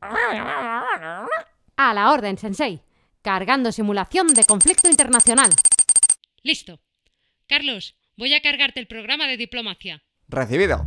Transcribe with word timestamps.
A 0.00 1.94
la 1.94 2.10
orden, 2.10 2.38
Sensei. 2.38 2.82
Cargando 3.22 3.70
simulación 3.70 4.28
de 4.28 4.44
conflicto 4.44 4.88
internacional. 4.88 5.50
Listo. 6.42 6.80
Carlos, 7.46 7.96
voy 8.16 8.32
a 8.34 8.40
cargarte 8.40 8.80
el 8.80 8.86
programa 8.86 9.26
de 9.26 9.36
diplomacia. 9.36 10.02
Recibido. 10.28 10.84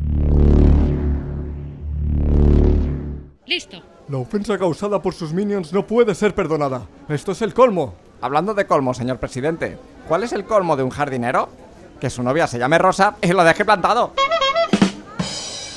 Listo. 3.45 3.83
La 4.09 4.17
ofensa 4.17 4.57
causada 4.57 5.01
por 5.01 5.13
sus 5.13 5.31
minions 5.31 5.73
no 5.73 5.85
puede 5.85 6.15
ser 6.15 6.33
perdonada. 6.33 6.87
Esto 7.07 7.33
es 7.33 7.41
el 7.41 7.53
colmo. 7.53 7.95
Hablando 8.21 8.53
de 8.53 8.65
colmo, 8.65 8.93
señor 8.93 9.19
presidente, 9.19 9.77
¿cuál 10.07 10.23
es 10.23 10.33
el 10.33 10.45
colmo 10.45 10.75
de 10.75 10.83
un 10.83 10.89
jardinero? 10.89 11.49
Que 11.99 12.09
su 12.09 12.23
novia 12.23 12.47
se 12.47 12.57
llame 12.57 12.77
Rosa 12.77 13.17
y 13.21 13.27
lo 13.27 13.43
deje 13.43 13.63
plantado. 13.63 14.13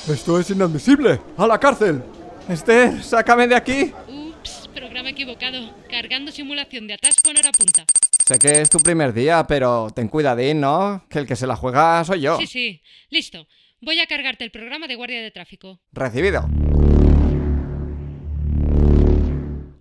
Esto 0.08 0.38
es 0.38 0.50
inadmisible. 0.50 1.20
¡A 1.36 1.46
la 1.46 1.58
cárcel! 1.58 2.02
Esther, 2.48 3.02
sácame 3.02 3.48
de 3.48 3.56
aquí. 3.56 3.92
Ups, 4.06 4.70
programa 4.72 5.10
equivocado. 5.10 5.74
Cargando 5.90 6.30
simulación 6.30 6.86
de 6.86 6.94
atasco 6.94 7.30
en 7.30 7.38
hora 7.38 7.50
punta. 7.50 7.84
Sé 8.24 8.38
que 8.38 8.60
es 8.60 8.70
tu 8.70 8.78
primer 8.78 9.12
día, 9.12 9.44
pero 9.48 9.88
ten 9.94 10.06
cuidadín, 10.06 10.60
¿no? 10.60 11.04
Que 11.10 11.18
el 11.18 11.26
que 11.26 11.34
se 11.34 11.46
la 11.46 11.56
juega 11.56 12.04
soy 12.04 12.20
yo. 12.20 12.38
Sí, 12.38 12.46
sí. 12.46 12.82
Listo. 13.10 13.48
Voy 13.80 13.98
a 13.98 14.06
cargarte 14.06 14.44
el 14.44 14.52
programa 14.52 14.86
de 14.86 14.94
guardia 14.94 15.20
de 15.22 15.30
tráfico. 15.32 15.80
Recibido. 15.92 16.48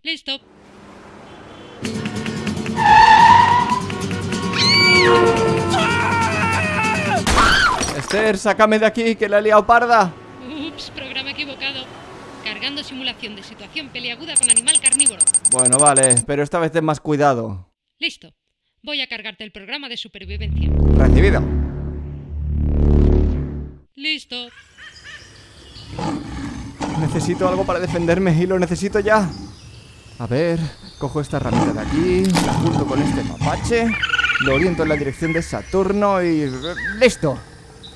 Listo. 0.01 0.39
Esther, 7.95 8.37
sácame 8.39 8.79
de 8.79 8.85
aquí, 8.87 9.15
que 9.15 9.29
la 9.29 9.37
he 9.37 9.41
liado 9.43 9.65
parda. 9.67 10.11
Ups. 10.67 10.91
Simulación 12.83 13.35
de 13.35 13.43
situación 13.43 13.89
peliaguda 13.89 14.35
con 14.35 14.49
animal 14.49 14.79
carnívoro. 14.79 15.21
Bueno, 15.51 15.77
vale, 15.77 16.23
pero 16.27 16.43
esta 16.43 16.59
vez 16.59 16.71
ten 16.71 16.85
más 16.85 16.99
cuidado. 16.99 17.71
Listo. 17.97 18.33
Voy 18.83 19.01
a 19.01 19.07
cargarte 19.07 19.43
el 19.43 19.51
programa 19.51 19.89
de 19.89 19.97
supervivencia. 19.97 20.69
Recibido. 20.95 21.41
Listo. 23.95 24.47
Necesito 26.99 27.47
algo 27.47 27.65
para 27.65 27.79
defenderme 27.79 28.31
y 28.33 28.45
lo 28.45 28.59
necesito 28.59 28.99
ya. 28.99 29.29
A 30.19 30.27
ver, 30.27 30.59
cojo 30.99 31.21
esta 31.21 31.37
herramienta 31.37 31.73
de 31.73 31.79
aquí, 31.81 32.25
la 32.45 32.53
junto 32.53 32.85
con 32.85 33.01
este 33.01 33.23
mapache, 33.23 33.87
lo 34.41 34.55
oriento 34.55 34.83
en 34.83 34.89
la 34.89 34.95
dirección 34.95 35.33
de 35.33 35.41
Saturno 35.41 36.23
y... 36.23 36.49
¡Listo! 36.99 37.37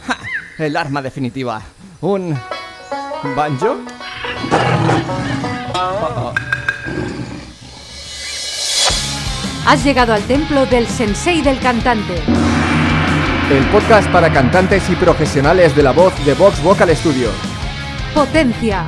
¡Ja! 0.06 0.18
El 0.58 0.76
arma 0.76 1.02
definitiva. 1.02 1.62
Un... 2.02 2.36
¿Banjo? 3.36 3.78
Has 9.66 9.84
llegado 9.84 10.16
al 10.16 10.24
templo 10.24 10.66
del 10.66 10.88
Sensei 10.88 11.44
del 11.44 11.60
cantante. 11.60 12.24
El 13.52 13.64
podcast 13.66 14.10
para 14.10 14.34
cantantes 14.34 14.90
y 14.90 14.96
profesionales 14.96 15.76
de 15.76 15.84
la 15.84 15.92
voz 15.92 16.14
de 16.26 16.34
Vox 16.34 16.62
Vocal 16.64 16.96
Studio. 16.96 17.30
Potencia. 18.16 18.86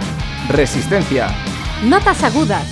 Resistencia. 0.50 1.28
Notas 1.84 2.24
agudas. 2.24 2.66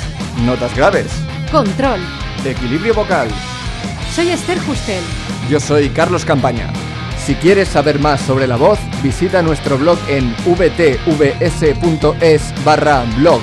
Notas 0.44 0.76
graves. 0.76 1.12
Control. 1.52 2.00
Equilibrio 2.44 2.96
vocal. 2.96 3.28
Soy 4.16 4.30
Esther 4.30 4.60
Justel. 4.62 5.04
Yo 5.50 5.60
soy 5.60 5.90
Carlos 5.90 6.26
Campaña. 6.26 6.72
Si 7.30 7.36
quieres 7.36 7.68
saber 7.68 8.00
más 8.00 8.22
sobre 8.22 8.48
la 8.48 8.56
voz, 8.58 8.80
visita 9.04 9.44
nuestro 9.44 9.78
blog 9.78 10.00
en 10.10 10.34
vtvs.es 10.46 11.06
barra 12.66 13.06
blog. 13.20 13.40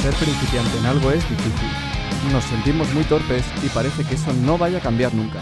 Ser 0.00 0.14
principiante 0.14 0.78
en 0.78 0.86
algo 0.86 1.10
es 1.10 1.28
difícil. 1.28 1.68
Nos 2.30 2.44
sentimos 2.44 2.94
muy 2.94 3.02
torpes 3.02 3.44
y 3.64 3.68
parece 3.70 4.04
que 4.04 4.14
eso 4.14 4.32
no 4.44 4.56
vaya 4.56 4.78
a 4.78 4.80
cambiar 4.80 5.12
nunca. 5.12 5.40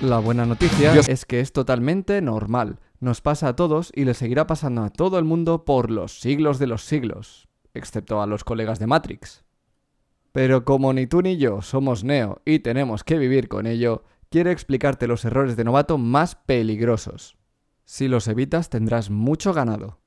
La 0.00 0.18
buena 0.18 0.46
noticia 0.46 0.94
es 0.94 1.26
que 1.26 1.40
es 1.40 1.52
totalmente 1.52 2.22
normal. 2.22 2.78
Nos 3.00 3.20
pasa 3.20 3.48
a 3.48 3.56
todos 3.56 3.92
y 3.94 4.06
le 4.06 4.14
seguirá 4.14 4.46
pasando 4.46 4.82
a 4.82 4.88
todo 4.88 5.18
el 5.18 5.26
mundo 5.26 5.66
por 5.66 5.90
los 5.90 6.20
siglos 6.20 6.58
de 6.58 6.68
los 6.68 6.84
siglos, 6.84 7.48
excepto 7.74 8.22
a 8.22 8.26
los 8.26 8.44
colegas 8.44 8.78
de 8.78 8.86
Matrix. 8.86 9.44
Pero 10.32 10.64
como 10.64 10.94
ni 10.94 11.06
tú 11.06 11.20
ni 11.20 11.36
yo 11.36 11.60
somos 11.60 12.02
Neo 12.02 12.40
y 12.46 12.60
tenemos 12.60 13.04
que 13.04 13.18
vivir 13.18 13.48
con 13.48 13.66
ello, 13.66 14.04
quiero 14.30 14.50
explicarte 14.50 15.08
los 15.08 15.24
errores 15.24 15.56
de 15.56 15.64
novato 15.64 15.98
más 15.98 16.36
peligrosos. 16.36 17.36
Si 17.84 18.06
los 18.06 18.28
evitas 18.28 18.70
tendrás 18.70 19.10
mucho 19.10 19.52
ganado. 19.52 20.00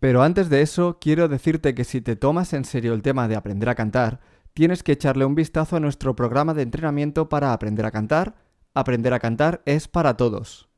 Pero 0.00 0.22
antes 0.22 0.48
de 0.48 0.62
eso, 0.62 0.98
quiero 0.98 1.28
decirte 1.28 1.74
que 1.74 1.84
si 1.84 2.00
te 2.00 2.16
tomas 2.16 2.54
en 2.54 2.64
serio 2.64 2.94
el 2.94 3.02
tema 3.02 3.28
de 3.28 3.36
aprender 3.36 3.68
a 3.68 3.74
cantar, 3.74 4.20
tienes 4.54 4.82
que 4.82 4.92
echarle 4.92 5.26
un 5.26 5.34
vistazo 5.34 5.76
a 5.76 5.80
nuestro 5.80 6.16
programa 6.16 6.54
de 6.54 6.62
entrenamiento 6.62 7.28
para 7.28 7.52
aprender 7.52 7.84
a 7.84 7.90
cantar. 7.90 8.34
Aprender 8.72 9.12
a 9.12 9.20
cantar 9.20 9.62
es 9.66 9.88
para 9.88 10.16
todos. 10.16 10.70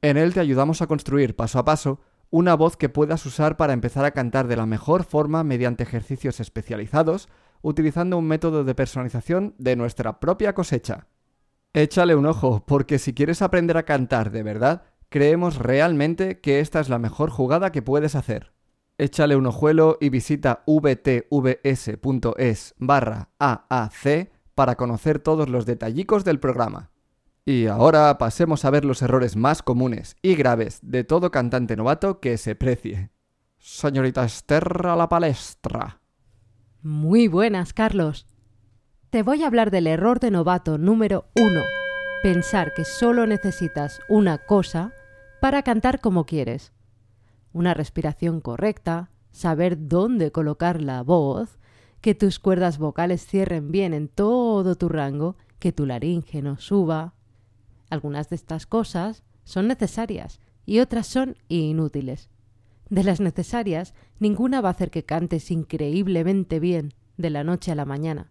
En 0.00 0.16
él 0.16 0.32
te 0.32 0.40
ayudamos 0.40 0.80
a 0.80 0.86
construir 0.86 1.34
paso 1.34 1.58
a 1.58 1.64
paso 1.64 2.00
una 2.30 2.54
voz 2.54 2.76
que 2.76 2.88
puedas 2.88 3.26
usar 3.26 3.56
para 3.56 3.72
empezar 3.72 4.04
a 4.04 4.12
cantar 4.12 4.46
de 4.46 4.56
la 4.56 4.66
mejor 4.66 5.02
forma 5.02 5.42
mediante 5.42 5.82
ejercicios 5.82 6.38
especializados, 6.38 7.28
utilizando 7.62 8.16
un 8.16 8.26
método 8.26 8.62
de 8.62 8.74
personalización 8.76 9.54
de 9.58 9.74
nuestra 9.74 10.20
propia 10.20 10.54
cosecha. 10.54 11.08
Échale 11.74 12.14
un 12.14 12.26
ojo, 12.26 12.64
porque 12.66 12.98
si 12.98 13.12
quieres 13.14 13.42
aprender 13.42 13.76
a 13.76 13.84
cantar 13.84 14.30
de 14.30 14.42
verdad, 14.42 14.84
creemos 15.08 15.56
realmente 15.56 16.40
que 16.40 16.60
esta 16.60 16.80
es 16.80 16.88
la 16.88 16.98
mejor 16.98 17.30
jugada 17.30 17.72
que 17.72 17.82
puedes 17.82 18.14
hacer. 18.14 18.52
Échale 18.96 19.36
un 19.36 19.46
ojuelo 19.46 19.96
y 20.00 20.08
visita 20.08 20.64
vtvs.es 20.66 21.14
barra 22.78 23.30
AAC 23.38 24.30
para 24.54 24.74
conocer 24.74 25.20
todos 25.20 25.48
los 25.48 25.66
detallicos 25.66 26.24
del 26.24 26.40
programa. 26.40 26.90
Y 27.44 27.66
ahora 27.66 28.18
pasemos 28.18 28.64
a 28.64 28.70
ver 28.70 28.84
los 28.84 29.00
errores 29.00 29.36
más 29.36 29.62
comunes 29.62 30.16
y 30.20 30.34
graves 30.34 30.80
de 30.82 31.04
todo 31.04 31.30
cantante 31.30 31.76
novato 31.76 32.18
que 32.18 32.36
se 32.38 32.56
precie. 32.56 33.10
Señorita 33.58 34.24
Esther 34.24 34.86
a 34.86 34.96
la 34.96 35.08
palestra. 35.08 36.00
Muy 36.82 37.28
buenas, 37.28 37.72
Carlos. 37.72 38.26
Te 39.10 39.22
voy 39.22 39.42
a 39.42 39.46
hablar 39.46 39.70
del 39.70 39.86
error 39.86 40.20
de 40.20 40.30
novato 40.30 40.76
número 40.76 41.24
uno. 41.34 41.62
Pensar 42.22 42.74
que 42.74 42.84
solo 42.84 43.26
necesitas 43.26 44.00
una 44.06 44.36
cosa 44.36 44.92
para 45.40 45.62
cantar 45.62 46.02
como 46.02 46.26
quieres. 46.26 46.74
Una 47.54 47.72
respiración 47.72 48.42
correcta, 48.42 49.08
saber 49.30 49.88
dónde 49.88 50.30
colocar 50.30 50.82
la 50.82 51.02
voz, 51.02 51.58
que 52.02 52.14
tus 52.14 52.38
cuerdas 52.38 52.76
vocales 52.76 53.24
cierren 53.24 53.72
bien 53.72 53.94
en 53.94 54.08
todo 54.08 54.76
tu 54.76 54.90
rango, 54.90 55.36
que 55.58 55.72
tu 55.72 55.86
laringe 55.86 56.42
no 56.42 56.58
suba. 56.58 57.14
Algunas 57.88 58.28
de 58.28 58.36
estas 58.36 58.66
cosas 58.66 59.24
son 59.44 59.68
necesarias 59.68 60.38
y 60.66 60.80
otras 60.80 61.06
son 61.06 61.38
inútiles. 61.48 62.28
De 62.90 63.04
las 63.04 63.20
necesarias, 63.20 63.94
ninguna 64.18 64.60
va 64.60 64.68
a 64.68 64.72
hacer 64.72 64.90
que 64.90 65.06
cantes 65.06 65.50
increíblemente 65.50 66.60
bien 66.60 66.92
de 67.16 67.30
la 67.30 67.42
noche 67.42 67.72
a 67.72 67.74
la 67.74 67.86
mañana, 67.86 68.30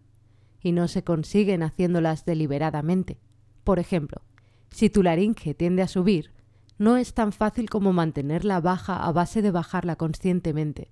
y 0.68 0.72
no 0.72 0.86
se 0.86 1.02
consiguen 1.02 1.62
haciéndolas 1.62 2.26
deliberadamente. 2.26 3.18
Por 3.64 3.78
ejemplo, 3.78 4.20
si 4.68 4.90
tu 4.90 5.02
laringe 5.02 5.54
tiende 5.54 5.80
a 5.80 5.88
subir, 5.88 6.30
no 6.76 6.98
es 6.98 7.14
tan 7.14 7.32
fácil 7.32 7.70
como 7.70 7.94
mantenerla 7.94 8.60
baja 8.60 9.02
a 9.02 9.10
base 9.12 9.40
de 9.40 9.50
bajarla 9.50 9.96
conscientemente. 9.96 10.90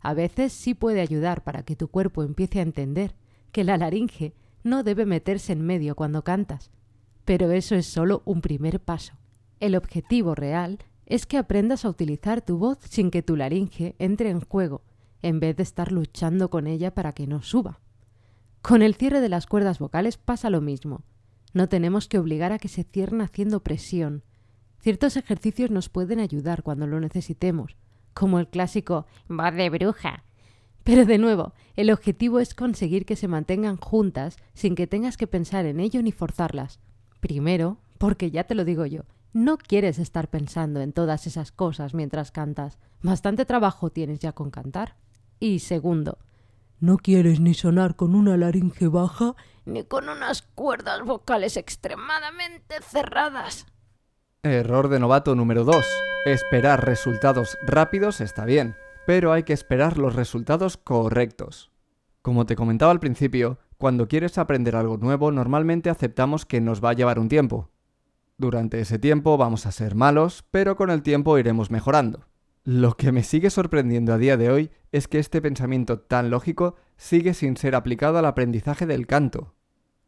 A 0.00 0.14
veces 0.14 0.54
sí 0.54 0.72
puede 0.72 1.02
ayudar 1.02 1.44
para 1.44 1.62
que 1.62 1.76
tu 1.76 1.88
cuerpo 1.88 2.22
empiece 2.22 2.60
a 2.60 2.62
entender 2.62 3.16
que 3.52 3.64
la 3.64 3.76
laringe 3.76 4.34
no 4.64 4.82
debe 4.82 5.04
meterse 5.04 5.52
en 5.52 5.60
medio 5.60 5.94
cuando 5.94 6.24
cantas, 6.24 6.70
pero 7.26 7.50
eso 7.50 7.74
es 7.74 7.84
solo 7.84 8.22
un 8.24 8.40
primer 8.40 8.80
paso. 8.80 9.12
El 9.60 9.76
objetivo 9.76 10.34
real 10.34 10.78
es 11.04 11.26
que 11.26 11.36
aprendas 11.36 11.84
a 11.84 11.90
utilizar 11.90 12.40
tu 12.40 12.56
voz 12.56 12.78
sin 12.88 13.10
que 13.10 13.22
tu 13.22 13.36
laringe 13.36 13.94
entre 13.98 14.30
en 14.30 14.40
juego, 14.40 14.80
en 15.20 15.38
vez 15.38 15.54
de 15.56 15.64
estar 15.64 15.92
luchando 15.92 16.48
con 16.48 16.66
ella 16.66 16.94
para 16.94 17.12
que 17.12 17.26
no 17.26 17.42
suba. 17.42 17.80
Con 18.62 18.82
el 18.82 18.94
cierre 18.94 19.20
de 19.20 19.28
las 19.28 19.46
cuerdas 19.46 19.78
vocales 19.78 20.16
pasa 20.16 20.50
lo 20.50 20.60
mismo. 20.60 21.02
No 21.54 21.68
tenemos 21.68 22.08
que 22.08 22.18
obligar 22.18 22.52
a 22.52 22.58
que 22.58 22.68
se 22.68 22.84
cierren 22.84 23.20
haciendo 23.20 23.62
presión. 23.62 24.24
Ciertos 24.80 25.16
ejercicios 25.16 25.70
nos 25.70 25.88
pueden 25.88 26.20
ayudar 26.20 26.62
cuando 26.62 26.86
lo 26.86 27.00
necesitemos, 27.00 27.76
como 28.14 28.38
el 28.38 28.48
clásico 28.48 29.06
voz 29.28 29.54
de 29.54 29.70
bruja. 29.70 30.24
Pero 30.84 31.04
de 31.04 31.18
nuevo, 31.18 31.52
el 31.76 31.90
objetivo 31.90 32.40
es 32.40 32.54
conseguir 32.54 33.04
que 33.04 33.16
se 33.16 33.28
mantengan 33.28 33.76
juntas 33.76 34.36
sin 34.54 34.74
que 34.74 34.86
tengas 34.86 35.16
que 35.16 35.26
pensar 35.26 35.66
en 35.66 35.80
ello 35.80 36.02
ni 36.02 36.12
forzarlas. 36.12 36.80
Primero, 37.20 37.78
porque 37.98 38.30
ya 38.30 38.44
te 38.44 38.54
lo 38.54 38.64
digo 38.64 38.86
yo, 38.86 39.02
no 39.32 39.58
quieres 39.58 39.98
estar 39.98 40.28
pensando 40.28 40.80
en 40.80 40.92
todas 40.92 41.26
esas 41.26 41.52
cosas 41.52 41.92
mientras 41.94 42.30
cantas. 42.30 42.78
Bastante 43.02 43.44
trabajo 43.44 43.90
tienes 43.90 44.20
ya 44.20 44.32
con 44.32 44.50
cantar. 44.50 44.96
Y 45.40 45.58
segundo, 45.58 46.18
no 46.80 46.96
quieres 46.96 47.40
ni 47.40 47.54
sonar 47.54 47.96
con 47.96 48.14
una 48.14 48.36
laringe 48.36 48.88
baja 48.88 49.34
ni 49.64 49.84
con 49.84 50.08
unas 50.08 50.42
cuerdas 50.42 51.02
vocales 51.04 51.56
extremadamente 51.56 52.76
cerradas. 52.82 53.66
Error 54.42 54.88
de 54.88 54.98
novato 54.98 55.34
número 55.34 55.64
2. 55.64 55.84
Esperar 56.26 56.84
resultados 56.86 57.58
rápidos 57.66 58.20
está 58.20 58.44
bien, 58.44 58.76
pero 59.06 59.32
hay 59.32 59.42
que 59.42 59.52
esperar 59.52 59.98
los 59.98 60.14
resultados 60.14 60.76
correctos. 60.76 61.70
Como 62.22 62.46
te 62.46 62.56
comentaba 62.56 62.92
al 62.92 63.00
principio, 63.00 63.58
cuando 63.76 64.08
quieres 64.08 64.38
aprender 64.38 64.76
algo 64.76 64.96
nuevo 64.96 65.30
normalmente 65.30 65.90
aceptamos 65.90 66.46
que 66.46 66.60
nos 66.60 66.82
va 66.82 66.90
a 66.90 66.94
llevar 66.94 67.18
un 67.18 67.28
tiempo. 67.28 67.70
Durante 68.36 68.80
ese 68.80 68.98
tiempo 68.98 69.36
vamos 69.36 69.66
a 69.66 69.72
ser 69.72 69.94
malos, 69.94 70.44
pero 70.50 70.76
con 70.76 70.90
el 70.90 71.02
tiempo 71.02 71.38
iremos 71.38 71.70
mejorando. 71.70 72.26
Lo 72.64 72.96
que 72.96 73.12
me 73.12 73.22
sigue 73.22 73.50
sorprendiendo 73.50 74.12
a 74.12 74.18
día 74.18 74.36
de 74.36 74.50
hoy 74.50 74.70
es 74.92 75.08
que 75.08 75.18
este 75.18 75.40
pensamiento 75.40 76.00
tan 76.00 76.30
lógico 76.30 76.76
sigue 76.96 77.34
sin 77.34 77.56
ser 77.56 77.74
aplicado 77.74 78.18
al 78.18 78.26
aprendizaje 78.26 78.86
del 78.86 79.06
canto. 79.06 79.54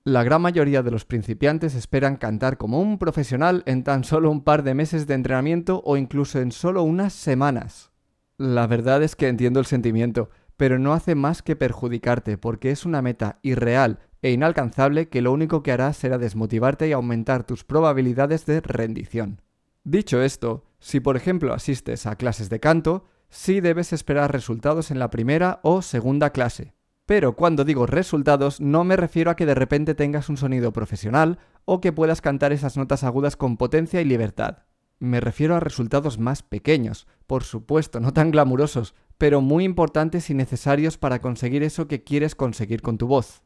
La 0.05 0.25
gran 0.25 0.41
mayoría 0.41 0.82
de 0.82 0.91
los 0.91 1.05
principiantes 1.05 1.75
esperan 1.75 2.17
cantar 2.17 2.56
como 2.56 2.81
un 2.81 2.99
profesional 2.99 3.62
en 3.67 3.85
tan 3.85 4.02
solo 4.02 4.31
un 4.31 4.43
par 4.43 4.62
de 4.62 4.75
meses 4.75 5.06
de 5.06 5.14
entrenamiento 5.14 5.82
o 5.85 5.97
incluso 5.97 6.41
en 6.41 6.52
solo 6.52 6.82
unas 6.82 7.12
semanas. 7.12 7.91
La 8.38 8.67
verdad 8.67 9.03
es 9.03 9.14
que 9.14 9.29
entiendo 9.29 9.61
el 9.61 9.67
sentimiento, 9.67 10.31
pero 10.56 10.79
no 10.79 10.94
hace 10.94 11.14
más 11.14 11.43
que 11.43 11.56
perjudicarte 11.56 12.38
porque 12.38 12.70
es 12.70 12.87
una 12.87 13.03
meta 13.03 13.38
irreal 13.43 13.99
e 14.23 14.32
inalcanzable 14.32 15.08
que 15.08 15.23
lo 15.23 15.32
único 15.32 15.62
que 15.62 15.73
hará 15.73 15.93
será 15.93 16.19
desmotivarte 16.19 16.88
y 16.88 16.93
aumentar 16.93 17.44
tus 17.44 17.64
probabilidades 17.64 18.46
de 18.46 18.61
rendición. 18.61 19.43
Dicho 19.85 20.21
esto, 20.21 20.65
si 20.79 21.00
por 21.00 21.17
ejemplo 21.17 21.55
asistes 21.55 22.06
a 22.06 22.17
clases 22.17 22.50
de 22.50 22.61
canto, 22.61 23.06
sí 23.31 23.61
debes 23.61 23.93
esperar 23.93 24.31
resultados 24.31 24.91
en 24.91 24.99
la 24.99 25.11
primera 25.11 25.61
o 25.62 25.81
segunda 25.81 26.31
clase. 26.31 26.75
Pero 27.06 27.35
cuando 27.35 27.65
digo 27.65 27.87
resultados 27.87 28.61
no 28.61 28.85
me 28.85 28.97
refiero 28.97 29.31
a 29.31 29.37
que 29.37 29.47
de 29.47 29.55
repente 29.55 29.94
tengas 29.94 30.29
un 30.29 30.37
sonido 30.37 30.73
profesional 30.73 31.38
o 31.65 31.81
que 31.81 31.93
puedas 31.93 32.21
cantar 32.21 32.53
esas 32.53 32.77
notas 32.77 33.05
agudas 33.05 33.37
con 33.37 33.56
potencia 33.56 34.00
y 34.00 34.05
libertad. 34.05 34.59
Me 34.99 35.19
refiero 35.19 35.56
a 35.56 35.61
resultados 35.61 36.19
más 36.19 36.43
pequeños, 36.43 37.06
por 37.27 37.43
supuesto, 37.43 38.00
no 38.00 38.12
tan 38.12 38.31
glamurosos, 38.31 38.94
pero 39.17 39.41
muy 39.41 39.65
importantes 39.65 40.29
y 40.29 40.35
necesarios 40.35 40.99
para 40.99 41.21
conseguir 41.21 41.62
eso 41.62 41.88
que 41.88 42.05
quieres 42.05 42.35
conseguir 42.35 42.82
con 42.82 42.99
tu 42.99 43.06
voz. 43.06 43.43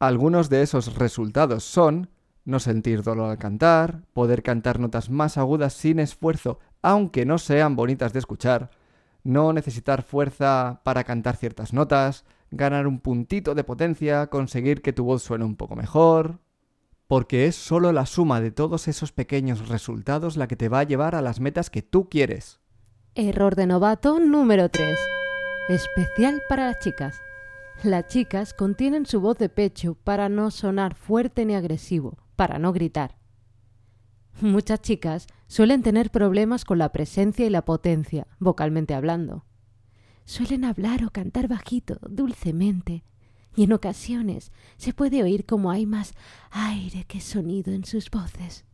Algunos 0.00 0.48
de 0.48 0.62
esos 0.62 0.94
resultados 0.96 1.64
son 1.64 2.08
no 2.48 2.60
sentir 2.60 3.02
dolor 3.02 3.28
al 3.28 3.36
cantar, 3.36 4.04
poder 4.14 4.42
cantar 4.42 4.80
notas 4.80 5.10
más 5.10 5.36
agudas 5.36 5.74
sin 5.74 5.98
esfuerzo, 5.98 6.60
aunque 6.80 7.26
no 7.26 7.36
sean 7.36 7.76
bonitas 7.76 8.14
de 8.14 8.20
escuchar, 8.20 8.70
no 9.22 9.52
necesitar 9.52 10.02
fuerza 10.02 10.80
para 10.82 11.04
cantar 11.04 11.36
ciertas 11.36 11.74
notas, 11.74 12.24
ganar 12.50 12.86
un 12.86 13.00
puntito 13.00 13.54
de 13.54 13.64
potencia, 13.64 14.28
conseguir 14.28 14.80
que 14.80 14.94
tu 14.94 15.04
voz 15.04 15.22
suene 15.22 15.44
un 15.44 15.56
poco 15.56 15.76
mejor, 15.76 16.38
porque 17.06 17.44
es 17.44 17.54
solo 17.54 17.92
la 17.92 18.06
suma 18.06 18.40
de 18.40 18.50
todos 18.50 18.88
esos 18.88 19.12
pequeños 19.12 19.68
resultados 19.68 20.38
la 20.38 20.48
que 20.48 20.56
te 20.56 20.70
va 20.70 20.80
a 20.80 20.84
llevar 20.84 21.16
a 21.16 21.20
las 21.20 21.40
metas 21.40 21.68
que 21.68 21.82
tú 21.82 22.08
quieres. 22.08 22.60
Error 23.14 23.56
de 23.56 23.66
novato 23.66 24.20
número 24.20 24.70
3. 24.70 24.98
Especial 25.68 26.40
para 26.48 26.68
las 26.68 26.78
chicas. 26.78 27.20
Las 27.82 28.06
chicas 28.06 28.54
contienen 28.54 29.04
su 29.04 29.20
voz 29.20 29.36
de 29.36 29.50
pecho 29.50 29.96
para 30.02 30.30
no 30.30 30.50
sonar 30.50 30.94
fuerte 30.94 31.44
ni 31.44 31.54
agresivo, 31.54 32.16
para 32.38 32.60
no 32.60 32.72
gritar. 32.72 33.18
Muchas 34.40 34.80
chicas 34.80 35.26
suelen 35.48 35.82
tener 35.82 36.12
problemas 36.12 36.64
con 36.64 36.78
la 36.78 36.92
presencia 36.92 37.44
y 37.44 37.50
la 37.50 37.64
potencia, 37.64 38.28
vocalmente 38.38 38.94
hablando. 38.94 39.44
Suelen 40.24 40.64
hablar 40.64 41.04
o 41.04 41.10
cantar 41.10 41.48
bajito, 41.48 41.98
dulcemente, 42.08 43.02
y 43.56 43.64
en 43.64 43.72
ocasiones 43.72 44.52
se 44.76 44.92
puede 44.92 45.24
oír 45.24 45.46
como 45.46 45.72
hay 45.72 45.84
más 45.84 46.14
aire 46.52 47.04
que 47.08 47.20
sonido 47.20 47.72
en 47.72 47.84
sus 47.84 48.08
voces. 48.08 48.64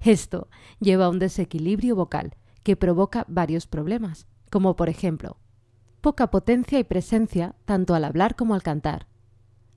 Esto 0.00 0.48
lleva 0.80 1.04
a 1.04 1.10
un 1.10 1.20
desequilibrio 1.20 1.94
vocal 1.94 2.34
que 2.64 2.74
provoca 2.74 3.24
varios 3.28 3.68
problemas, 3.68 4.26
como 4.50 4.74
por 4.74 4.88
ejemplo, 4.88 5.38
poca 6.00 6.32
potencia 6.32 6.80
y 6.80 6.84
presencia 6.84 7.54
tanto 7.66 7.94
al 7.94 8.04
hablar 8.04 8.34
como 8.34 8.54
al 8.54 8.64
cantar, 8.64 9.06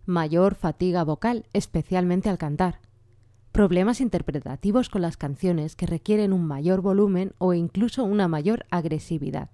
mayor 0.07 0.55
fatiga 0.55 1.03
vocal, 1.03 1.45
especialmente 1.53 2.27
al 2.31 2.39
cantar, 2.39 2.79
problemas 3.53 4.01
interpretativos 4.01 4.89
con 4.89 5.03
las 5.03 5.15
canciones 5.15 5.75
que 5.75 5.85
requieren 5.85 6.33
un 6.33 6.43
mayor 6.43 6.81
volumen 6.81 7.33
o 7.37 7.53
incluso 7.53 8.03
una 8.03 8.27
mayor 8.27 8.65
agresividad, 8.71 9.51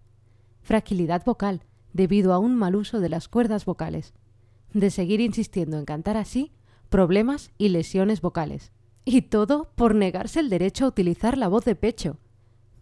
fragilidad 0.62 1.26
vocal 1.26 1.66
debido 1.92 2.32
a 2.32 2.40
un 2.40 2.56
mal 2.56 2.78
uso 2.78 3.02
de 3.02 3.10
las 3.10 3.28
cuerdas 3.28 3.66
vocales, 3.66 4.14
de 4.74 4.90
seguir 4.90 5.20
insistiendo 5.20 5.78
en 5.78 5.84
cantar 5.84 6.16
así, 6.16 6.54
problemas 6.88 7.52
y 7.58 7.70
lesiones 7.70 8.22
vocales. 8.22 8.72
Y 9.04 9.24
todo 9.24 9.72
por 9.76 9.96
negarse 9.96 10.40
el 10.40 10.50
derecho 10.50 10.86
a 10.86 10.88
utilizar 10.88 11.38
la 11.38 11.50
voz 11.50 11.66
de 11.66 11.76
pecho, 11.76 12.20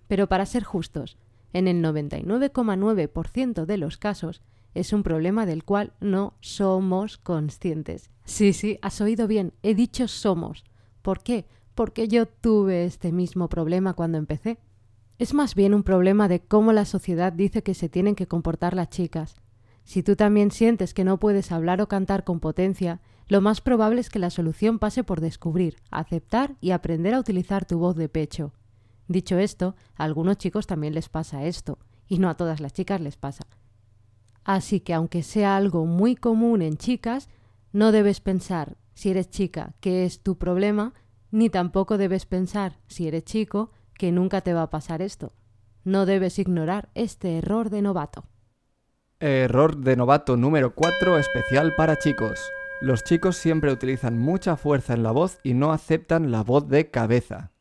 pero 0.07 0.27
para 0.27 0.45
ser 0.45 0.63
justos, 0.63 1.17
en 1.51 1.67
el 1.67 1.83
99,9% 1.83 3.65
de 3.65 3.77
los 3.77 3.97
casos 3.97 4.43
es 4.75 4.93
un 4.93 5.01
problema 5.01 5.47
del 5.47 5.63
cual 5.63 5.93
no 5.99 6.35
somos 6.41 7.17
conscientes. 7.17 8.11
Sí, 8.23 8.53
sí, 8.53 8.77
has 8.83 9.01
oído 9.01 9.27
bien, 9.27 9.53
he 9.63 9.73
dicho 9.73 10.07
somos. 10.07 10.63
¿Por 11.07 11.23
qué? 11.23 11.45
Porque 11.73 12.09
yo 12.09 12.25
tuve 12.25 12.83
este 12.83 13.13
mismo 13.13 13.47
problema 13.47 13.93
cuando 13.93 14.17
empecé. 14.17 14.57
Es 15.19 15.33
más 15.33 15.55
bien 15.55 15.73
un 15.73 15.83
problema 15.83 16.27
de 16.27 16.41
cómo 16.41 16.73
la 16.73 16.83
sociedad 16.83 17.31
dice 17.31 17.63
que 17.63 17.75
se 17.75 17.87
tienen 17.87 18.13
que 18.13 18.27
comportar 18.27 18.75
las 18.75 18.89
chicas. 18.89 19.37
Si 19.85 20.03
tú 20.03 20.17
también 20.17 20.51
sientes 20.51 20.93
que 20.93 21.05
no 21.05 21.17
puedes 21.17 21.53
hablar 21.53 21.79
o 21.79 21.87
cantar 21.87 22.25
con 22.25 22.41
potencia, 22.41 22.99
lo 23.29 23.39
más 23.39 23.61
probable 23.61 24.01
es 24.01 24.09
que 24.09 24.19
la 24.19 24.29
solución 24.29 24.79
pase 24.79 25.05
por 25.05 25.21
descubrir, 25.21 25.77
aceptar 25.91 26.57
y 26.59 26.71
aprender 26.71 27.13
a 27.13 27.21
utilizar 27.21 27.63
tu 27.63 27.79
voz 27.79 27.95
de 27.95 28.09
pecho. 28.09 28.51
Dicho 29.07 29.37
esto, 29.37 29.77
a 29.95 30.03
algunos 30.03 30.37
chicos 30.37 30.67
también 30.67 30.93
les 30.93 31.07
pasa 31.07 31.45
esto, 31.45 31.79
y 32.09 32.19
no 32.19 32.29
a 32.29 32.35
todas 32.35 32.59
las 32.59 32.73
chicas 32.73 32.99
les 32.99 33.15
pasa. 33.15 33.47
Así 34.43 34.81
que 34.81 34.93
aunque 34.93 35.23
sea 35.23 35.55
algo 35.55 35.85
muy 35.85 36.17
común 36.17 36.61
en 36.61 36.75
chicas, 36.75 37.29
no 37.71 37.93
debes 37.93 38.19
pensar, 38.19 38.75
si 38.97 39.11
eres 39.11 39.29
chica, 39.29 39.75
que 39.79 40.05
es 40.05 40.23
tu 40.23 40.39
problema, 40.39 40.95
ni 41.29 41.51
tampoco 41.51 41.99
debes 41.99 42.25
pensar, 42.25 42.79
si 42.87 43.07
eres 43.07 43.25
chico, 43.25 43.71
que 43.93 44.11
nunca 44.11 44.41
te 44.41 44.55
va 44.55 44.63
a 44.63 44.69
pasar 44.71 45.03
esto. 45.03 45.33
No 45.83 46.07
debes 46.07 46.39
ignorar 46.39 46.89
este 46.95 47.37
error 47.37 47.69
de 47.69 47.83
novato. 47.83 48.25
Error 49.19 49.77
de 49.77 49.95
novato 49.95 50.35
número 50.35 50.73
4 50.73 51.19
especial 51.19 51.75
para 51.75 51.99
chicos. 51.99 52.39
Los 52.81 53.03
chicos 53.03 53.37
siempre 53.37 53.71
utilizan 53.71 54.17
mucha 54.17 54.57
fuerza 54.57 54.95
en 54.95 55.03
la 55.03 55.11
voz 55.11 55.37
y 55.43 55.53
no 55.53 55.71
aceptan 55.71 56.31
la 56.31 56.41
voz 56.41 56.67
de 56.67 56.89
cabeza. 56.89 57.51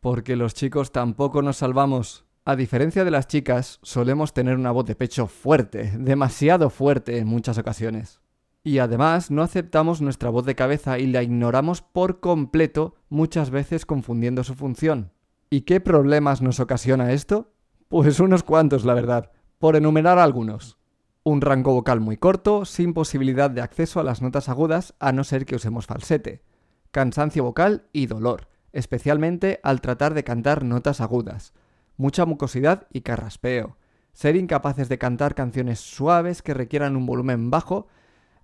Porque 0.00 0.36
los 0.36 0.54
chicos 0.54 0.90
tampoco 0.90 1.42
nos 1.42 1.58
salvamos. 1.58 2.24
A 2.46 2.56
diferencia 2.56 3.04
de 3.04 3.10
las 3.10 3.26
chicas, 3.26 3.78
solemos 3.82 4.32
tener 4.32 4.56
una 4.56 4.70
voz 4.70 4.86
de 4.86 4.94
pecho 4.94 5.26
fuerte, 5.26 5.92
demasiado 5.98 6.70
fuerte 6.70 7.18
en 7.18 7.26
muchas 7.26 7.58
ocasiones. 7.58 8.22
Y 8.62 8.78
además 8.78 9.30
no 9.30 9.42
aceptamos 9.42 10.00
nuestra 10.00 10.30
voz 10.30 10.44
de 10.44 10.54
cabeza 10.54 10.98
y 10.98 11.06
la 11.06 11.22
ignoramos 11.22 11.82
por 11.82 12.20
completo, 12.20 12.96
muchas 13.08 13.50
veces 13.50 13.86
confundiendo 13.86 14.44
su 14.44 14.54
función. 14.54 15.12
¿Y 15.50 15.62
qué 15.62 15.80
problemas 15.80 16.42
nos 16.42 16.60
ocasiona 16.60 17.12
esto? 17.12 17.52
Pues 17.88 18.20
unos 18.20 18.42
cuantos, 18.42 18.84
la 18.84 18.94
verdad, 18.94 19.30
por 19.58 19.76
enumerar 19.76 20.18
algunos. 20.18 20.78
Un 21.22 21.40
rango 21.40 21.72
vocal 21.72 22.00
muy 22.00 22.16
corto, 22.16 22.64
sin 22.64 22.94
posibilidad 22.94 23.50
de 23.50 23.62
acceso 23.62 24.00
a 24.00 24.04
las 24.04 24.22
notas 24.22 24.48
agudas 24.48 24.94
a 24.98 25.12
no 25.12 25.24
ser 25.24 25.46
que 25.46 25.56
usemos 25.56 25.86
falsete. 25.86 26.42
Cansancio 26.90 27.44
vocal 27.44 27.86
y 27.92 28.06
dolor 28.06 28.48
especialmente 28.72 29.60
al 29.62 29.80
tratar 29.80 30.14
de 30.14 30.24
cantar 30.24 30.64
notas 30.64 31.00
agudas, 31.00 31.52
mucha 31.96 32.26
mucosidad 32.26 32.86
y 32.92 33.00
carraspeo, 33.00 33.76
ser 34.12 34.36
incapaces 34.36 34.88
de 34.88 34.98
cantar 34.98 35.34
canciones 35.34 35.80
suaves 35.80 36.42
que 36.42 36.54
requieran 36.54 36.96
un 36.96 37.06
volumen 37.06 37.50
bajo 37.50 37.88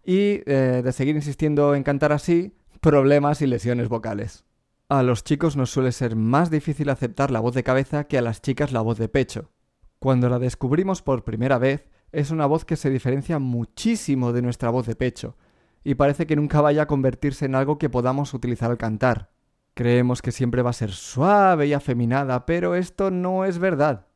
y 0.05 0.43
eh, 0.47 0.83
de 0.85 0.93
seguir 0.93 1.17
insistiendo 1.17 1.75
en 1.75 1.83
cantar 1.83 2.13
así, 2.13 2.55
problemas 2.81 3.43
y 3.43 3.47
lesiones 3.47 3.89
vocales. 3.89 4.45
A 4.89 5.03
los 5.03 5.25
chicos 5.25 5.57
nos 5.57 5.71
suele 5.71 5.93
ser 5.93 6.15
más 6.15 6.51
difícil 6.51 6.91
aceptar 6.91 7.31
la 7.31 7.41
voz 7.41 7.55
de 7.55 7.63
cabeza 7.63 8.05
que 8.05 8.19
a 8.19 8.23
las 8.23 8.43
chicas 8.43 8.73
la 8.73 8.83
voz 8.83 8.99
de 8.99 9.09
pecho. 9.09 9.51
Cuando 9.99 10.29
la 10.29 10.39
descubrimos 10.39 11.01
por 11.01 11.25
primera 11.25 11.59
vez, 11.59 11.89
es 12.13 12.31
una 12.31 12.47
voz 12.47 12.65
que 12.65 12.77
se 12.77 12.91
diferencia 12.91 13.39
muchísimo 13.39 14.33
de 14.33 14.43
nuestra 14.43 14.71
voz 14.71 14.87
de 14.87 14.95
pecho, 14.95 15.37
y 15.83 15.95
parece 15.95 16.27
que 16.27 16.37
nunca 16.37 16.61
vaya 16.61 16.83
a 16.83 16.87
convertirse 16.87 17.47
en 17.47 17.55
algo 17.55 17.79
que 17.79 17.91
podamos 17.91 18.35
utilizar 18.35 18.71
al 18.71 18.79
cantar. 18.79 19.31
Creemos 19.75 20.23
que 20.23 20.33
siempre 20.33 20.63
va 20.63 20.71
a 20.71 20.75
ser 20.75 20.93
suave 20.93 21.67
y 21.67 21.73
afeminada, 21.73 22.47
pero 22.47 22.75
esto 22.75 23.11
no 23.11 23.45
es 23.45 23.59
verdad. 23.59 24.07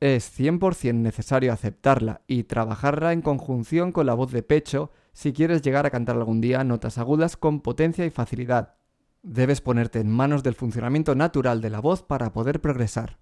Es 0.00 0.38
100% 0.38 0.94
necesario 0.94 1.52
aceptarla 1.52 2.22
y 2.26 2.44
trabajarla 2.44 3.12
en 3.12 3.22
conjunción 3.22 3.92
con 3.92 4.06
la 4.06 4.14
voz 4.14 4.32
de 4.32 4.42
pecho 4.42 4.90
si 5.12 5.32
quieres 5.32 5.62
llegar 5.62 5.86
a 5.86 5.90
cantar 5.90 6.16
algún 6.16 6.40
día 6.40 6.64
notas 6.64 6.98
agudas 6.98 7.36
con 7.36 7.60
potencia 7.60 8.04
y 8.06 8.10
facilidad. 8.10 8.74
Debes 9.22 9.60
ponerte 9.60 10.00
en 10.00 10.10
manos 10.10 10.42
del 10.42 10.54
funcionamiento 10.54 11.14
natural 11.14 11.60
de 11.60 11.70
la 11.70 11.80
voz 11.80 12.02
para 12.02 12.32
poder 12.32 12.60
progresar. 12.60 13.18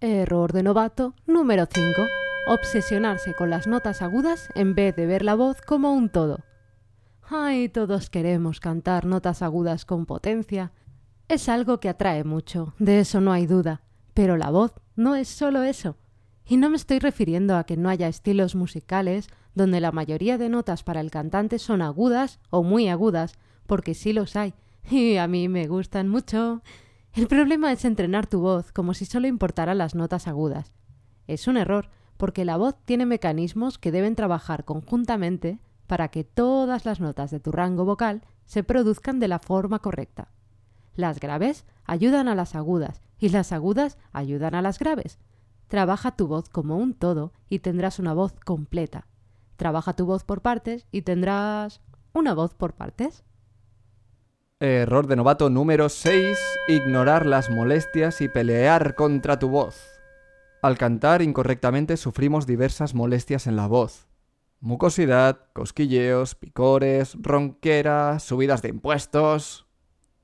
Error 0.00 0.52
de 0.52 0.62
novato 0.62 1.14
número 1.26 1.66
5. 1.72 2.02
Obsesionarse 2.48 3.34
con 3.34 3.50
las 3.50 3.66
notas 3.66 4.02
agudas 4.02 4.48
en 4.54 4.74
vez 4.74 4.94
de 4.94 5.06
ver 5.06 5.24
la 5.24 5.34
voz 5.34 5.60
como 5.62 5.92
un 5.92 6.10
todo. 6.10 6.40
Ay, 7.28 7.68
todos 7.68 8.08
queremos 8.08 8.60
cantar 8.60 9.04
notas 9.04 9.42
agudas 9.42 9.84
con 9.84 10.06
potencia, 10.06 10.72
es 11.28 11.48
algo 11.48 11.80
que 11.80 11.88
atrae 11.88 12.22
mucho, 12.22 12.74
de 12.78 13.00
eso 13.00 13.20
no 13.20 13.32
hay 13.32 13.46
duda, 13.46 13.82
pero 14.14 14.36
la 14.36 14.50
voz 14.50 14.74
no 14.94 15.16
es 15.16 15.26
solo 15.26 15.64
eso. 15.64 15.96
Y 16.46 16.56
no 16.56 16.70
me 16.70 16.76
estoy 16.76 17.00
refiriendo 17.00 17.56
a 17.56 17.64
que 17.64 17.76
no 17.76 17.88
haya 17.88 18.06
estilos 18.06 18.54
musicales 18.54 19.26
donde 19.56 19.80
la 19.80 19.90
mayoría 19.90 20.36
de 20.38 20.50
notas 20.50 20.84
para 20.84 21.00
el 21.00 21.10
cantante 21.10 21.58
son 21.58 21.80
agudas 21.80 22.38
o 22.50 22.62
muy 22.62 22.88
agudas, 22.88 23.32
porque 23.66 23.94
sí 23.94 24.12
los 24.12 24.36
hay, 24.36 24.54
y 24.90 25.16
a 25.16 25.26
mí 25.26 25.48
me 25.48 25.66
gustan 25.66 26.08
mucho. 26.08 26.62
El 27.14 27.26
problema 27.26 27.72
es 27.72 27.84
entrenar 27.86 28.26
tu 28.26 28.40
voz 28.40 28.70
como 28.70 28.92
si 28.92 29.06
solo 29.06 29.26
importaran 29.26 29.78
las 29.78 29.94
notas 29.94 30.28
agudas. 30.28 30.74
Es 31.26 31.48
un 31.48 31.56
error, 31.56 31.88
porque 32.18 32.44
la 32.44 32.58
voz 32.58 32.76
tiene 32.84 33.06
mecanismos 33.06 33.78
que 33.78 33.90
deben 33.90 34.14
trabajar 34.14 34.66
conjuntamente 34.66 35.58
para 35.86 36.08
que 36.08 36.22
todas 36.22 36.84
las 36.84 37.00
notas 37.00 37.30
de 37.30 37.40
tu 37.40 37.50
rango 37.50 37.86
vocal 37.86 38.22
se 38.44 38.62
produzcan 38.62 39.20
de 39.20 39.28
la 39.28 39.38
forma 39.38 39.78
correcta. 39.78 40.28
Las 40.94 41.18
graves 41.18 41.64
ayudan 41.86 42.28
a 42.28 42.34
las 42.34 42.54
agudas 42.54 43.00
y 43.18 43.30
las 43.30 43.52
agudas 43.52 43.96
ayudan 44.12 44.54
a 44.54 44.60
las 44.60 44.78
graves. 44.78 45.18
Trabaja 45.68 46.14
tu 46.14 46.26
voz 46.26 46.50
como 46.50 46.76
un 46.76 46.92
todo 46.92 47.32
y 47.48 47.60
tendrás 47.60 47.98
una 47.98 48.12
voz 48.12 48.34
completa. 48.44 49.06
Trabaja 49.56 49.94
tu 49.94 50.06
voz 50.06 50.24
por 50.24 50.42
partes 50.42 50.86
y 50.92 51.02
tendrás 51.02 51.80
una 52.12 52.34
voz 52.34 52.54
por 52.54 52.74
partes. 52.74 53.24
Error 54.60 55.06
de 55.06 55.16
novato 55.16 55.50
número 55.50 55.88
6. 55.88 56.38
Ignorar 56.68 57.26
las 57.26 57.50
molestias 57.50 58.20
y 58.20 58.28
pelear 58.28 58.94
contra 58.94 59.38
tu 59.38 59.48
voz. 59.48 59.76
Al 60.62 60.78
cantar 60.78 61.22
incorrectamente 61.22 61.96
sufrimos 61.96 62.46
diversas 62.46 62.94
molestias 62.94 63.46
en 63.46 63.56
la 63.56 63.66
voz. 63.66 64.08
Mucosidad, 64.60 65.40
cosquilleos, 65.52 66.34
picores, 66.34 67.16
ronquera, 67.20 68.18
subidas 68.18 68.62
de 68.62 68.70
impuestos. 68.70 69.66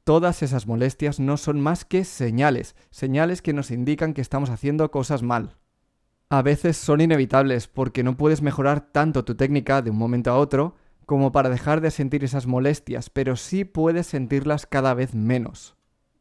Todas 0.05 0.43
esas 0.43 0.67
molestias 0.67 1.21
no 1.21 1.37
son 1.37 1.61
más 1.61 1.85
que 1.85 2.05
señales, 2.05 2.75
señales 2.91 3.41
que 3.41 3.53
nos 3.53 3.71
indican 3.71 4.15
que 4.15 4.23
estamos 4.23 4.51
haciendo 4.51 4.91
cosas 4.91 5.23
mal. 5.23 5.59
A 6.33 6.41
veces 6.41 6.79
son 6.79 7.03
inevitables 7.03 7.69
porque 7.69 8.03
no 8.03 8.17
puedes 8.17 8.41
mejorar 8.41 8.91
tanto 8.91 9.23
tu 9.23 9.35
técnica 9.35 9.83
de 9.83 9.91
un 9.91 9.99
momento 9.99 10.31
a 10.31 10.39
otro 10.39 10.77
como 11.05 11.31
para 11.31 11.51
dejar 11.51 11.83
de 11.83 11.91
sentir 11.91 12.25
esas 12.25 12.47
molestias, 12.47 13.11
pero 13.11 13.37
sí 13.37 13.67
puedes 13.67 14.07
sentirlas 14.07 14.65
cada 14.65 14.95
vez 14.95 15.15
menos. 15.15 15.77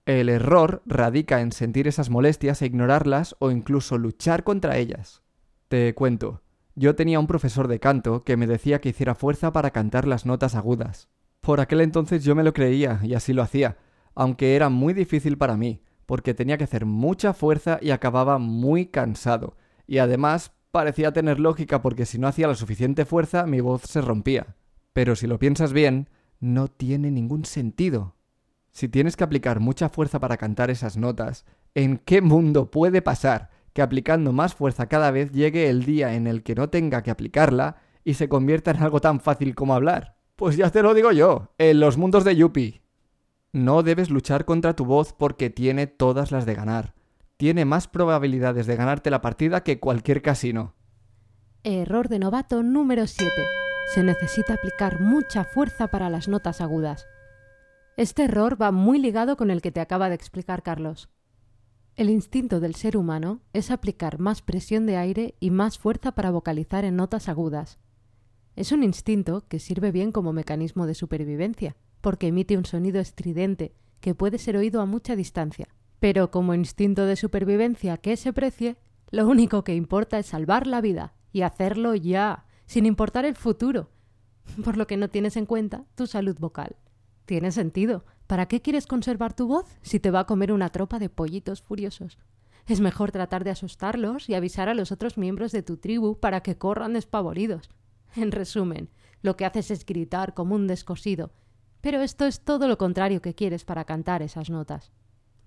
El 0.05 0.27
error 0.27 0.81
radica 0.85 1.39
en 1.39 1.53
sentir 1.53 1.87
esas 1.87 2.09
molestias 2.09 2.61
e 2.61 2.65
ignorarlas 2.65 3.37
o 3.39 3.51
incluso 3.51 3.97
luchar 3.97 4.43
contra 4.43 4.75
ellas. 4.75 5.21
Te 5.69 5.95
cuento, 5.95 6.41
yo 6.75 6.93
tenía 6.93 7.17
un 7.17 7.27
profesor 7.27 7.69
de 7.69 7.79
canto 7.79 8.25
que 8.25 8.35
me 8.35 8.47
decía 8.47 8.81
que 8.81 8.89
hiciera 8.89 9.15
fuerza 9.15 9.53
para 9.53 9.71
cantar 9.71 10.05
las 10.09 10.25
notas 10.25 10.55
agudas. 10.55 11.07
Por 11.39 11.61
aquel 11.61 11.79
entonces 11.79 12.25
yo 12.25 12.35
me 12.35 12.43
lo 12.43 12.51
creía 12.51 12.99
y 13.01 13.13
así 13.13 13.31
lo 13.31 13.43
hacía, 13.43 13.77
aunque 14.13 14.57
era 14.57 14.67
muy 14.67 14.93
difícil 14.93 15.37
para 15.37 15.55
mí, 15.55 15.81
porque 16.05 16.33
tenía 16.33 16.57
que 16.57 16.65
hacer 16.65 16.85
mucha 16.85 17.31
fuerza 17.31 17.79
y 17.81 17.91
acababa 17.91 18.39
muy 18.39 18.87
cansado, 18.87 19.55
y 19.91 19.97
además 19.97 20.53
parecía 20.71 21.11
tener 21.11 21.37
lógica 21.37 21.81
porque 21.81 22.05
si 22.05 22.17
no 22.17 22.29
hacía 22.29 22.47
la 22.47 22.55
suficiente 22.55 23.03
fuerza 23.03 23.45
mi 23.45 23.59
voz 23.59 23.81
se 23.81 23.99
rompía. 23.99 24.55
Pero 24.93 25.17
si 25.17 25.27
lo 25.27 25.37
piensas 25.37 25.73
bien, 25.73 26.09
no 26.39 26.69
tiene 26.69 27.11
ningún 27.11 27.43
sentido. 27.43 28.15
Si 28.71 28.87
tienes 28.87 29.17
que 29.17 29.25
aplicar 29.25 29.59
mucha 29.59 29.89
fuerza 29.89 30.17
para 30.21 30.37
cantar 30.37 30.71
esas 30.71 30.95
notas, 30.95 31.43
¿en 31.75 31.97
qué 31.97 32.21
mundo 32.21 32.71
puede 32.71 33.01
pasar 33.01 33.49
que 33.73 33.81
aplicando 33.81 34.31
más 34.31 34.55
fuerza 34.55 34.87
cada 34.87 35.11
vez 35.11 35.33
llegue 35.33 35.69
el 35.69 35.83
día 35.83 36.15
en 36.15 36.25
el 36.25 36.41
que 36.41 36.55
no 36.55 36.69
tenga 36.69 37.03
que 37.03 37.11
aplicarla 37.11 37.81
y 38.05 38.13
se 38.13 38.29
convierta 38.29 38.71
en 38.71 38.81
algo 38.81 39.01
tan 39.01 39.19
fácil 39.19 39.55
como 39.55 39.75
hablar? 39.75 40.15
Pues 40.37 40.55
ya 40.55 40.69
te 40.69 40.83
lo 40.83 40.93
digo 40.93 41.11
yo, 41.11 41.51
en 41.57 41.81
los 41.81 41.97
mundos 41.97 42.23
de 42.23 42.37
Yuppie. 42.37 42.81
No 43.51 43.83
debes 43.83 44.09
luchar 44.09 44.45
contra 44.45 44.73
tu 44.73 44.85
voz 44.85 45.11
porque 45.11 45.49
tiene 45.49 45.85
todas 45.85 46.31
las 46.31 46.45
de 46.45 46.55
ganar. 46.55 46.93
Tiene 47.41 47.65
más 47.65 47.87
probabilidades 47.87 48.67
de 48.67 48.75
ganarte 48.75 49.09
la 49.09 49.19
partida 49.19 49.63
que 49.63 49.79
cualquier 49.79 50.21
casino. 50.21 50.75
Error 51.63 52.07
de 52.07 52.19
novato 52.19 52.61
número 52.61 53.07
7. 53.07 53.33
Se 53.95 54.03
necesita 54.03 54.53
aplicar 54.53 55.01
mucha 55.01 55.43
fuerza 55.43 55.87
para 55.87 56.11
las 56.11 56.27
notas 56.27 56.61
agudas. 56.61 57.07
Este 57.97 58.25
error 58.25 58.61
va 58.61 58.71
muy 58.71 58.99
ligado 58.99 59.37
con 59.37 59.49
el 59.49 59.63
que 59.63 59.71
te 59.71 59.79
acaba 59.79 60.07
de 60.09 60.13
explicar 60.13 60.61
Carlos. 60.61 61.09
El 61.95 62.11
instinto 62.11 62.59
del 62.59 62.75
ser 62.75 62.95
humano 62.95 63.41
es 63.53 63.71
aplicar 63.71 64.19
más 64.19 64.43
presión 64.43 64.85
de 64.85 64.97
aire 64.97 65.33
y 65.39 65.49
más 65.49 65.79
fuerza 65.79 66.11
para 66.11 66.29
vocalizar 66.29 66.85
en 66.85 66.95
notas 66.95 67.27
agudas. 67.27 67.79
Es 68.55 68.71
un 68.71 68.83
instinto 68.83 69.47
que 69.47 69.57
sirve 69.57 69.91
bien 69.91 70.11
como 70.11 70.31
mecanismo 70.31 70.85
de 70.85 70.93
supervivencia, 70.93 71.75
porque 72.01 72.27
emite 72.27 72.55
un 72.55 72.65
sonido 72.65 72.99
estridente 72.99 73.73
que 73.99 74.13
puede 74.13 74.37
ser 74.37 74.57
oído 74.57 74.79
a 74.79 74.85
mucha 74.85 75.15
distancia. 75.15 75.69
Pero 76.01 76.31
como 76.31 76.55
instinto 76.55 77.05
de 77.05 77.15
supervivencia 77.15 77.95
que 77.97 78.17
se 78.17 78.33
precie, 78.33 78.75
lo 79.11 79.27
único 79.27 79.63
que 79.63 79.75
importa 79.75 80.17
es 80.17 80.25
salvar 80.25 80.65
la 80.65 80.81
vida 80.81 81.13
y 81.31 81.43
hacerlo 81.43 81.93
ya, 81.93 82.47
sin 82.65 82.87
importar 82.87 83.23
el 83.23 83.35
futuro, 83.35 83.91
por 84.63 84.77
lo 84.77 84.87
que 84.87 84.97
no 84.97 85.09
tienes 85.09 85.37
en 85.37 85.45
cuenta 85.45 85.85
tu 85.93 86.07
salud 86.07 86.35
vocal. 86.39 86.75
Tiene 87.25 87.51
sentido. 87.51 88.03
¿Para 88.25 88.47
qué 88.47 88.63
quieres 88.63 88.87
conservar 88.87 89.35
tu 89.35 89.45
voz 89.45 89.77
si 89.83 89.99
te 89.99 90.09
va 90.09 90.21
a 90.21 90.25
comer 90.25 90.51
una 90.51 90.69
tropa 90.69 90.97
de 90.97 91.09
pollitos 91.09 91.61
furiosos? 91.61 92.17
Es 92.65 92.79
mejor 92.79 93.11
tratar 93.11 93.43
de 93.43 93.51
asustarlos 93.51 94.27
y 94.27 94.33
avisar 94.33 94.69
a 94.69 94.73
los 94.73 94.91
otros 94.91 95.19
miembros 95.19 95.51
de 95.51 95.61
tu 95.61 95.77
tribu 95.77 96.19
para 96.19 96.41
que 96.41 96.57
corran 96.57 96.93
despavoridos. 96.93 97.69
En 98.15 98.31
resumen, 98.31 98.89
lo 99.21 99.37
que 99.37 99.45
haces 99.45 99.69
es 99.69 99.85
gritar 99.85 100.33
como 100.33 100.55
un 100.55 100.65
descosido. 100.65 101.31
Pero 101.79 102.01
esto 102.01 102.25
es 102.25 102.41
todo 102.43 102.67
lo 102.67 102.79
contrario 102.79 103.21
que 103.21 103.35
quieres 103.35 103.65
para 103.65 103.85
cantar 103.85 104.23
esas 104.23 104.49
notas. 104.49 104.91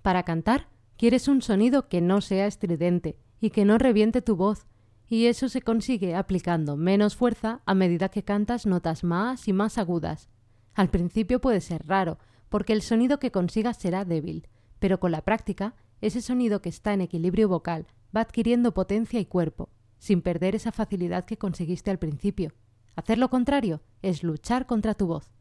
Para 0.05 0.23
cantar, 0.23 0.69
quieres 0.99 1.29
un 1.29 1.41
sonido 1.41 1.89
que 1.89 2.03
no 2.03 2.21
sea 2.21 2.47
estridente 2.47 3.17
y 3.41 3.49
que 3.49 3.65
no 3.65 3.79
reviente 3.79 4.21
tu 4.21 4.37
voz, 4.37 4.67
y 5.09 5.29
eso 5.29 5.49
se 5.49 5.63
consigue 5.63 6.15
aplicando 6.15 6.77
menos 6.77 7.17
fuerza 7.17 7.63
a 7.65 7.73
medida 7.73 8.11
que 8.11 8.23
cantas 8.23 8.67
notas 8.67 9.03
más 9.03 9.49
y 9.49 9.55
más 9.55 9.79
agudas. 9.79 10.29
Al 10.75 10.91
principio 10.91 11.41
puede 11.41 11.63
ser 11.63 11.87
raro, 11.87 12.19
porque 12.51 12.75
el 12.75 12.83
sonido 12.83 13.19
que 13.19 13.31
consigas 13.31 13.79
será 13.79 14.05
débil, 14.05 14.47
pero 14.79 15.01
con 15.01 15.11
la 15.11 15.23
práctica, 15.23 15.75
ese 16.03 16.21
sonido 16.21 16.61
que 16.61 16.69
está 16.69 16.93
en 16.93 17.01
equilibrio 17.01 17.49
vocal 17.49 17.87
va 18.15 18.21
adquiriendo 18.21 18.75
potencia 18.75 19.21
y 19.21 19.25
cuerpo, 19.25 19.71
sin 19.97 20.21
perder 20.21 20.55
esa 20.55 20.71
facilidad 20.71 21.25
que 21.25 21.39
conseguiste 21.39 21.91
al 21.91 21.99
principio. 21.99 22.53
Hacer 22.95 23.17
lo 23.17 23.31
contrario 23.31 23.81
es 24.03 24.23
luchar 24.23 24.67
contra 24.67 24.93
tu 24.93 25.07
voz. 25.07 25.34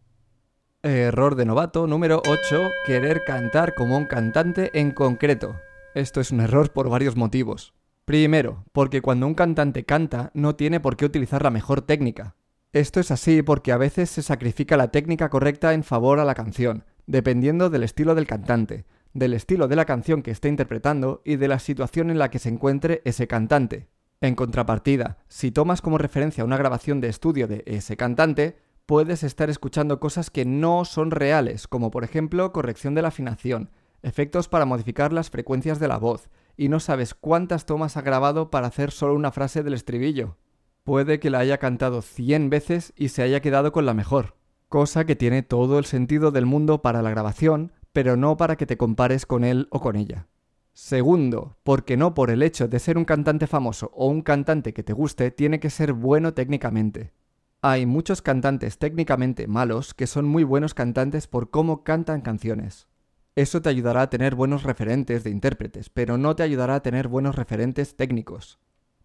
Error 0.85 1.35
de 1.35 1.45
novato 1.45 1.87
número 1.87 2.21
8. 2.27 2.69
Querer 2.85 3.23
cantar 3.23 3.73
como 3.73 3.95
un 3.95 4.05
cantante 4.05 4.69
en 4.77 4.91
concreto. 4.91 5.55
Esto 5.95 6.19
es 6.19 6.31
un 6.31 6.41
error 6.41 6.73
por 6.73 6.89
varios 6.89 7.15
motivos. 7.15 7.73
Primero, 8.03 8.65
porque 8.73 9.01
cuando 9.01 9.25
un 9.25 9.33
cantante 9.33 9.85
canta 9.85 10.29
no 10.33 10.57
tiene 10.57 10.81
por 10.81 10.97
qué 10.97 11.05
utilizar 11.05 11.41
la 11.41 11.51
mejor 11.51 11.83
técnica. 11.83 12.35
Esto 12.73 12.99
es 12.99 13.11
así 13.11 13.41
porque 13.43 13.71
a 13.71 13.77
veces 13.77 14.09
se 14.09 14.21
sacrifica 14.21 14.75
la 14.75 14.91
técnica 14.91 15.29
correcta 15.29 15.73
en 15.73 15.85
favor 15.85 16.19
a 16.19 16.25
la 16.25 16.35
canción, 16.35 16.83
dependiendo 17.07 17.69
del 17.69 17.83
estilo 17.83 18.13
del 18.13 18.27
cantante, 18.27 18.83
del 19.13 19.35
estilo 19.35 19.69
de 19.69 19.77
la 19.77 19.85
canción 19.85 20.21
que 20.21 20.31
esté 20.31 20.49
interpretando 20.49 21.21
y 21.23 21.37
de 21.37 21.47
la 21.47 21.59
situación 21.59 22.09
en 22.09 22.19
la 22.19 22.29
que 22.29 22.39
se 22.39 22.49
encuentre 22.49 23.01
ese 23.05 23.25
cantante. 23.25 23.87
En 24.19 24.35
contrapartida, 24.35 25.19
si 25.29 25.51
tomas 25.51 25.81
como 25.81 25.97
referencia 25.97 26.43
una 26.43 26.57
grabación 26.57 26.99
de 26.99 27.07
estudio 27.07 27.47
de 27.47 27.63
ese 27.67 27.95
cantante, 27.95 28.57
puedes 28.85 29.23
estar 29.23 29.49
escuchando 29.49 29.99
cosas 29.99 30.29
que 30.29 30.45
no 30.45 30.85
son 30.85 31.11
reales, 31.11 31.67
como 31.67 31.91
por 31.91 32.03
ejemplo 32.03 32.51
corrección 32.51 32.95
de 32.95 33.01
la 33.01 33.07
afinación, 33.09 33.71
efectos 34.01 34.49
para 34.49 34.65
modificar 34.65 35.13
las 35.13 35.29
frecuencias 35.29 35.79
de 35.79 35.87
la 35.87 35.97
voz, 35.97 36.29
y 36.57 36.69
no 36.69 36.79
sabes 36.79 37.13
cuántas 37.13 37.65
tomas 37.65 37.97
ha 37.97 38.01
grabado 38.01 38.51
para 38.51 38.67
hacer 38.67 38.91
solo 38.91 39.15
una 39.15 39.31
frase 39.31 39.63
del 39.63 39.73
estribillo. 39.73 40.37
Puede 40.83 41.19
que 41.19 41.29
la 41.29 41.39
haya 41.39 41.57
cantado 41.57 42.01
100 42.01 42.49
veces 42.49 42.93
y 42.95 43.09
se 43.09 43.23
haya 43.23 43.41
quedado 43.41 43.71
con 43.71 43.85
la 43.85 43.93
mejor, 43.93 44.35
cosa 44.67 45.05
que 45.05 45.15
tiene 45.15 45.43
todo 45.43 45.79
el 45.79 45.85
sentido 45.85 46.31
del 46.31 46.45
mundo 46.45 46.81
para 46.81 47.01
la 47.01 47.09
grabación, 47.09 47.71
pero 47.93 48.17
no 48.17 48.37
para 48.37 48.57
que 48.57 48.65
te 48.65 48.77
compares 48.77 49.25
con 49.25 49.43
él 49.43 49.67
o 49.71 49.79
con 49.79 49.95
ella. 49.95 50.27
Segundo, 50.73 51.55
porque 51.63 51.95
no 51.95 52.13
por 52.15 52.31
el 52.31 52.41
hecho 52.41 52.67
de 52.67 52.79
ser 52.79 52.97
un 52.97 53.05
cantante 53.05 53.47
famoso 53.47 53.91
o 53.93 54.07
un 54.07 54.23
cantante 54.23 54.73
que 54.73 54.83
te 54.83 54.91
guste 54.91 55.31
tiene 55.31 55.59
que 55.59 55.69
ser 55.69 55.93
bueno 55.93 56.33
técnicamente. 56.33 57.13
Hay 57.65 57.85
muchos 57.85 58.21
cantantes 58.21 58.77
técnicamente 58.77 59.47
malos 59.47 59.93
que 59.93 60.05
son 60.05 60.25
muy 60.25 60.43
buenos 60.43 60.73
cantantes 60.73 61.27
por 61.27 61.49
cómo 61.49 61.85
cantan 61.85 62.19
canciones. 62.19 62.89
Eso 63.37 63.61
te 63.61 63.69
ayudará 63.69 64.01
a 64.01 64.09
tener 64.09 64.35
buenos 64.35 64.63
referentes 64.63 65.23
de 65.23 65.29
intérpretes, 65.29 65.89
pero 65.89 66.17
no 66.17 66.35
te 66.35 66.43
ayudará 66.43 66.75
a 66.75 66.81
tener 66.81 67.07
buenos 67.07 67.37
referentes 67.37 67.95
técnicos. 67.95 68.59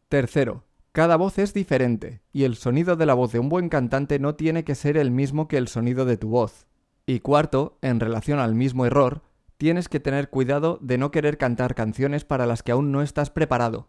Tercero, 0.08 0.64
cada 0.90 1.14
voz 1.14 1.38
es 1.38 1.54
diferente, 1.54 2.20
y 2.32 2.42
el 2.42 2.56
sonido 2.56 2.96
de 2.96 3.06
la 3.06 3.14
voz 3.14 3.30
de 3.30 3.38
un 3.38 3.48
buen 3.48 3.68
cantante 3.68 4.18
no 4.18 4.34
tiene 4.34 4.64
que 4.64 4.74
ser 4.74 4.96
el 4.96 5.12
mismo 5.12 5.46
que 5.46 5.56
el 5.56 5.68
sonido 5.68 6.04
de 6.04 6.16
tu 6.16 6.28
voz. 6.28 6.66
Y 7.06 7.20
cuarto, 7.20 7.78
en 7.80 8.00
relación 8.00 8.40
al 8.40 8.56
mismo 8.56 8.86
error, 8.86 9.22
tienes 9.56 9.88
que 9.88 10.00
tener 10.00 10.30
cuidado 10.30 10.80
de 10.82 10.98
no 10.98 11.12
querer 11.12 11.38
cantar 11.38 11.76
canciones 11.76 12.24
para 12.24 12.44
las 12.44 12.64
que 12.64 12.72
aún 12.72 12.90
no 12.90 13.02
estás 13.02 13.30
preparado. 13.30 13.86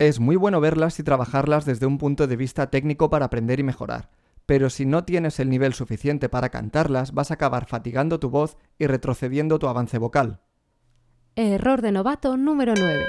Es 0.00 0.18
muy 0.18 0.36
bueno 0.36 0.62
verlas 0.62 0.98
y 0.98 1.02
trabajarlas 1.02 1.66
desde 1.66 1.84
un 1.84 1.98
punto 1.98 2.26
de 2.26 2.34
vista 2.34 2.70
técnico 2.70 3.10
para 3.10 3.26
aprender 3.26 3.60
y 3.60 3.62
mejorar, 3.62 4.08
pero 4.46 4.70
si 4.70 4.86
no 4.86 5.04
tienes 5.04 5.38
el 5.40 5.50
nivel 5.50 5.74
suficiente 5.74 6.30
para 6.30 6.48
cantarlas 6.48 7.12
vas 7.12 7.30
a 7.30 7.34
acabar 7.34 7.66
fatigando 7.66 8.18
tu 8.18 8.30
voz 8.30 8.56
y 8.78 8.86
retrocediendo 8.86 9.58
tu 9.58 9.68
avance 9.68 9.98
vocal. 9.98 10.40
Error 11.36 11.82
de 11.82 11.92
novato 11.92 12.38
número 12.38 12.72
9. 12.78 13.04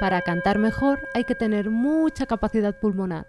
Para 0.00 0.20
cantar 0.22 0.58
mejor 0.58 0.98
hay 1.14 1.22
que 1.22 1.36
tener 1.36 1.70
mucha 1.70 2.26
capacidad 2.26 2.80
pulmonar. 2.80 3.26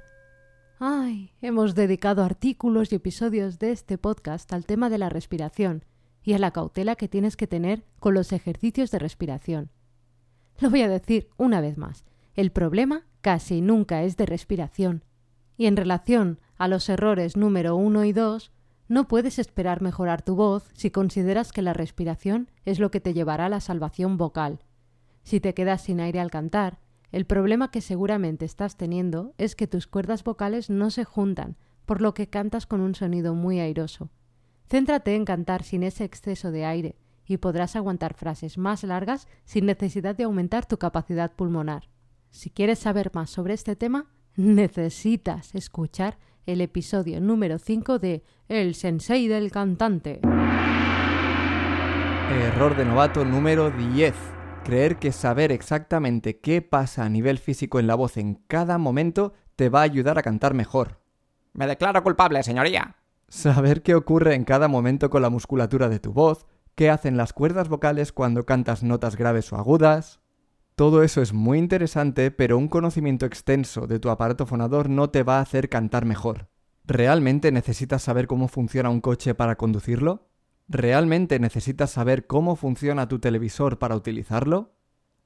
Ay, 0.79 1.34
hemos 1.43 1.75
dedicado 1.75 2.24
artículos 2.24 2.91
y 2.91 2.96
episodios 2.96 3.60
de 3.60 3.74
este 3.74 4.00
podcast 4.00 4.51
al 4.53 4.65
tema 4.65 4.89
de 4.89 4.98
la 4.98 5.10
respiración 5.10 5.86
y 6.24 6.34
a 6.34 6.39
la 6.39 6.50
cautela 6.50 6.96
que 6.96 7.08
tienes 7.08 7.38
que 7.38 7.46
tener 7.46 7.86
con 8.00 8.15
los 8.15 8.32
ejercicios 8.32 8.89
de 8.89 8.98
respiración. 8.98 9.70
Lo 10.60 10.72
voy 10.72 10.82
a 10.82 10.89
decir 10.89 11.29
una 11.38 11.62
vez 11.62 11.77
más. 11.77 12.05
El 12.36 12.52
problema 12.52 13.04
casi 13.22 13.62
nunca 13.62 14.04
es 14.04 14.18
de 14.18 14.25
respiración. 14.25 15.04
Y 15.56 15.68
en 15.68 15.78
relación 15.78 16.40
a 16.58 16.68
los 16.68 16.90
errores 16.90 17.38
número 17.38 17.75
uno 17.75 18.06
y 18.06 18.12
dos, 18.12 18.52
no 18.88 19.08
puedes 19.08 19.40
esperar 19.40 19.82
mejorar 19.82 20.22
tu 20.24 20.36
voz 20.36 20.70
si 20.74 20.92
consideras 20.92 21.52
que 21.52 21.62
la 21.62 21.74
respiración 21.74 22.50
es 22.66 22.80
lo 22.80 22.92
que 22.92 23.00
te 23.00 23.13
llevará 23.13 23.46
a 23.46 23.50
la 23.50 23.60
salvación 23.60 24.18
vocal. 24.18 24.60
Si 25.24 25.40
te 25.40 25.54
quedas 25.54 25.82
sin 25.82 26.00
aire 26.00 26.20
al 26.20 26.32
cantar, 26.32 26.80
el 27.12 27.25
problema 27.25 27.70
que 27.70 27.82
seguramente 27.82 28.46
estás 28.46 28.75
teniendo 28.75 29.34
es 29.38 29.56
que 29.56 29.68
tus 29.68 29.88
cuerdas 29.88 30.24
vocales 30.24 30.70
no 30.70 30.90
se 30.90 31.06
juntan, 31.06 31.56
por 31.86 32.02
lo 32.02 32.13
que 32.13 32.28
cantas 32.28 32.66
con 32.66 32.82
un 32.82 32.96
sonido 32.96 33.36
muy 33.36 33.60
airoso. 33.60 34.10
Céntrate 34.68 35.16
en 35.16 35.24
cantar 35.24 35.63
sin 35.63 35.84
ese 35.84 36.04
exceso 36.04 36.52
de 36.52 36.66
aire 36.66 36.96
y 37.28 37.38
podrás 37.38 37.75
aguantar 37.75 38.16
frases 38.16 38.58
más 38.58 38.84
largas 38.84 39.28
sin 39.46 39.68
necesidad 39.68 40.16
de 40.16 40.24
aumentar 40.24 40.66
tu 40.66 40.78
capacidad 40.78 41.32
pulmonar. 41.32 41.93
Si 42.34 42.50
quieres 42.50 42.80
saber 42.80 43.12
más 43.13 43.30
sobre 43.30 43.54
este 43.54 43.75
tema, 43.75 44.08
necesitas 44.36 45.54
escuchar 45.54 46.18
el 46.48 46.62
episodio 46.62 47.22
número 47.22 47.60
5 47.60 48.00
de 48.00 48.24
El 48.50 48.74
Sensei 48.74 49.28
del 49.28 49.52
Cantante. 49.52 50.20
Error 52.32 52.75
de 52.75 52.86
novato 52.86 53.24
número 53.24 53.70
10 53.70 54.16
creer 54.63 54.98
que 54.98 55.12
saber 55.12 55.52
exactamente 55.52 56.40
qué 56.40 56.63
pasa 56.63 57.06
a 57.06 57.10
nivel 57.10 57.38
físico 57.38 57.80
en 57.80 57.86
la 57.86 57.94
voz 57.94 58.18
en 58.18 58.34
cada 58.48 58.80
momento 58.80 59.34
te 59.56 59.70
va 59.70 59.82
a 59.82 59.84
ayudar 59.84 60.18
a 60.18 60.24
cantar 60.24 60.56
mejor. 60.56 61.02
Me 61.54 61.68
declaro 61.68 62.02
culpable, 62.02 62.42
señoría. 62.42 62.96
Saber 63.28 63.84
qué 63.84 63.94
ocurre 63.94 64.34
en 64.34 64.44
cada 64.44 64.68
momento 64.68 65.12
con 65.12 65.22
la 65.22 65.30
musculatura 65.30 65.88
de 65.88 66.00
tu 66.00 66.13
voz, 66.13 66.48
qué 66.74 66.90
hacen 66.90 67.16
las 67.16 67.32
cuerdas 67.32 67.70
vocales 67.70 68.12
cuando 68.12 68.44
cantas 68.48 68.82
notas 68.82 69.18
graves 69.18 69.54
o 69.54 69.58
agudas. 69.58 70.23
Todo 70.75 71.03
eso 71.03 71.22
es 71.22 71.34
muy 71.34 71.60
interesante, 71.60 72.32
pero 72.32 72.58
un 72.58 72.68
conocimiento 72.68 73.27
extenso 73.27 73.86
de 73.86 74.00
tu 74.00 74.10
aparato 74.10 74.48
fonador 74.48 74.89
no 74.89 75.12
te 75.12 75.22
va 75.22 75.38
a 75.38 75.42
hacer 75.42 75.70
cantar 75.70 76.06
mejor. 76.06 76.48
¿Realmente 76.84 77.51
necesitas 77.51 78.01
saber 78.01 78.25
cómo 78.25 78.48
funciona 78.48 78.89
un 78.89 79.00
coche 79.00 79.36
para 79.36 79.56
conducirlo? 79.56 80.30
¿Realmente 80.68 81.39
necesitas 81.39 81.92
saber 81.92 82.25
cómo 82.25 82.56
funciona 82.56 83.08
tu 83.08 83.20
televisor 83.20 83.77
para 83.77 83.96
utilizarlo? 83.96 84.74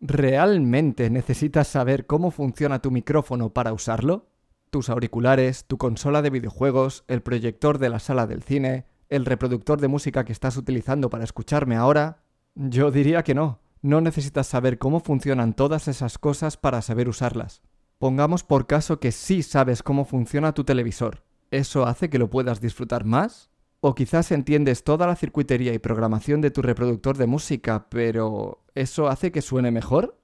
¿Realmente 0.02 1.10
necesitas 1.10 1.70
saber 1.70 2.06
cómo 2.06 2.32
funciona 2.32 2.82
tu 2.82 2.92
micrófono 2.92 3.54
para 3.54 3.72
usarlo? 3.72 4.28
¿Tus 4.70 4.90
auriculares, 4.90 5.64
tu 5.66 5.78
consola 5.78 6.22
de 6.22 6.30
videojuegos, 6.30 7.06
el 7.08 7.22
proyector 7.22 7.78
de 7.78 7.90
la 7.90 8.00
sala 8.00 8.28
del 8.28 8.44
cine, 8.44 8.86
el 9.08 9.26
reproductor 9.26 9.80
de 9.80 9.88
música 9.88 10.26
que 10.26 10.34
estás 10.34 10.58
utilizando 10.58 11.10
para 11.10 11.24
escucharme 11.24 11.78
ahora? 11.78 12.24
Yo 12.54 12.92
diría 12.92 13.24
que 13.24 13.34
no. 13.34 13.60
No 13.82 14.02
necesitas 14.02 14.48
saber 14.48 14.78
cómo 14.78 15.00
funcionan 15.00 15.54
todas 15.54 15.88
esas 15.88 16.18
cosas 16.18 16.58
para 16.58 16.82
saber 16.82 17.08
usarlas. 17.10 17.62
Pongamos 18.00 18.44
por 18.44 18.68
caso 18.68 19.00
que 19.00 19.12
sí 19.12 19.44
sabes 19.44 19.84
cómo 19.84 20.06
funciona 20.06 20.54
tu 20.54 20.64
televisor. 20.64 21.24
¿Eso 21.52 21.86
hace 21.86 22.10
que 22.10 22.20
lo 22.20 22.30
puedas 22.30 22.62
disfrutar 22.62 23.06
más? 23.06 23.50
O 23.80 23.96
quizás 23.96 24.32
entiendes 24.32 24.84
toda 24.84 25.08
la 25.08 25.16
circuitería 25.16 25.74
y 25.74 25.80
programación 25.80 26.42
de 26.42 26.52
tu 26.52 26.62
reproductor 26.62 27.18
de 27.18 27.28
música, 27.28 27.88
pero 27.90 28.66
¿eso 28.76 29.08
hace 29.08 29.32
que 29.32 29.42
suene 29.42 29.72
mejor? 29.72 30.20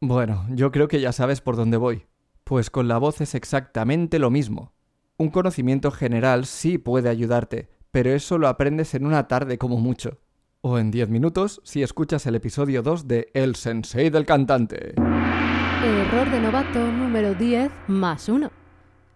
Bueno, 0.00 0.46
yo 0.50 0.70
creo 0.70 0.88
que 0.88 1.00
ya 1.00 1.12
sabes 1.12 1.40
por 1.40 1.56
dónde 1.56 1.76
voy. 1.76 2.06
Pues 2.44 2.70
con 2.70 2.86
la 2.86 2.98
voz 2.98 3.20
es 3.20 3.34
exactamente 3.34 4.18
lo 4.18 4.30
mismo. 4.30 4.72
Un 5.16 5.30
conocimiento 5.30 5.90
general 5.90 6.46
sí 6.46 6.78
puede 6.78 7.08
ayudarte, 7.08 7.68
pero 7.90 8.10
eso 8.10 8.38
lo 8.38 8.46
aprendes 8.46 8.94
en 8.94 9.04
una 9.04 9.26
tarde 9.26 9.58
como 9.58 9.78
mucho. 9.78 10.18
O 10.60 10.76
en 10.76 10.90
10 10.90 11.08
minutos 11.08 11.60
si 11.62 11.84
escuchas 11.84 12.26
el 12.26 12.34
episodio 12.34 12.82
2 12.82 13.06
de 13.06 13.30
El 13.32 13.54
Sensei 13.54 14.10
del 14.10 14.26
Cantante. 14.26 14.94
Error 14.96 16.28
de 16.32 16.40
novato 16.40 16.90
número 16.90 17.36
10 17.36 17.70
más 17.86 18.28
1. 18.28 18.50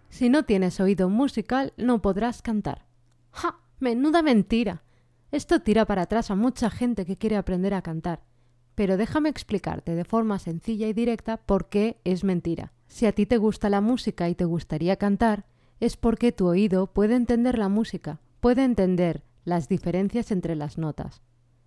Si 0.09 0.29
no 0.29 0.45
tienes 0.45 0.79
oído 0.79 1.09
musical 1.09 1.73
no 1.77 2.01
podrás 2.01 2.43
cantar. 2.43 2.87
¡Ja! 3.33 3.59
Menuda 3.81 4.23
mentira. 4.23 4.85
Esto 5.33 5.59
tira 5.59 5.85
para 5.85 6.03
atrás 6.03 6.31
a 6.31 6.37
mucha 6.37 6.71
gente 6.71 7.05
que 7.05 7.19
quiere 7.19 7.37
aprender 7.37 7.75
a 7.75 7.83
cantar. 7.83 8.23
Pero 8.77 8.97
déjame 8.97 9.29
explicarte 9.29 9.97
de 9.97 10.05
forma 10.05 10.39
sencilla 10.39 10.87
y 10.87 10.93
directa 10.93 11.39
por 11.39 11.69
qué 11.69 11.99
es 12.05 12.23
mentira. 12.23 12.73
Si 12.87 13.05
a 13.07 13.11
ti 13.11 13.27
te 13.27 13.39
gusta 13.39 13.69
la 13.69 13.81
música 13.81 14.29
y 14.29 14.37
te 14.37 14.45
gustaría 14.45 14.95
cantar, 14.95 15.47
es 15.81 15.97
porque 15.97 16.31
tu 16.31 16.47
oído 16.47 16.87
puede 16.87 17.17
entender 17.17 17.59
la 17.59 17.69
música, 17.69 18.21
puede 18.39 18.63
entender 18.63 19.25
las 19.45 19.69
diferencias 19.69 20.31
entre 20.31 20.55
las 20.55 20.79
notas. 20.79 21.21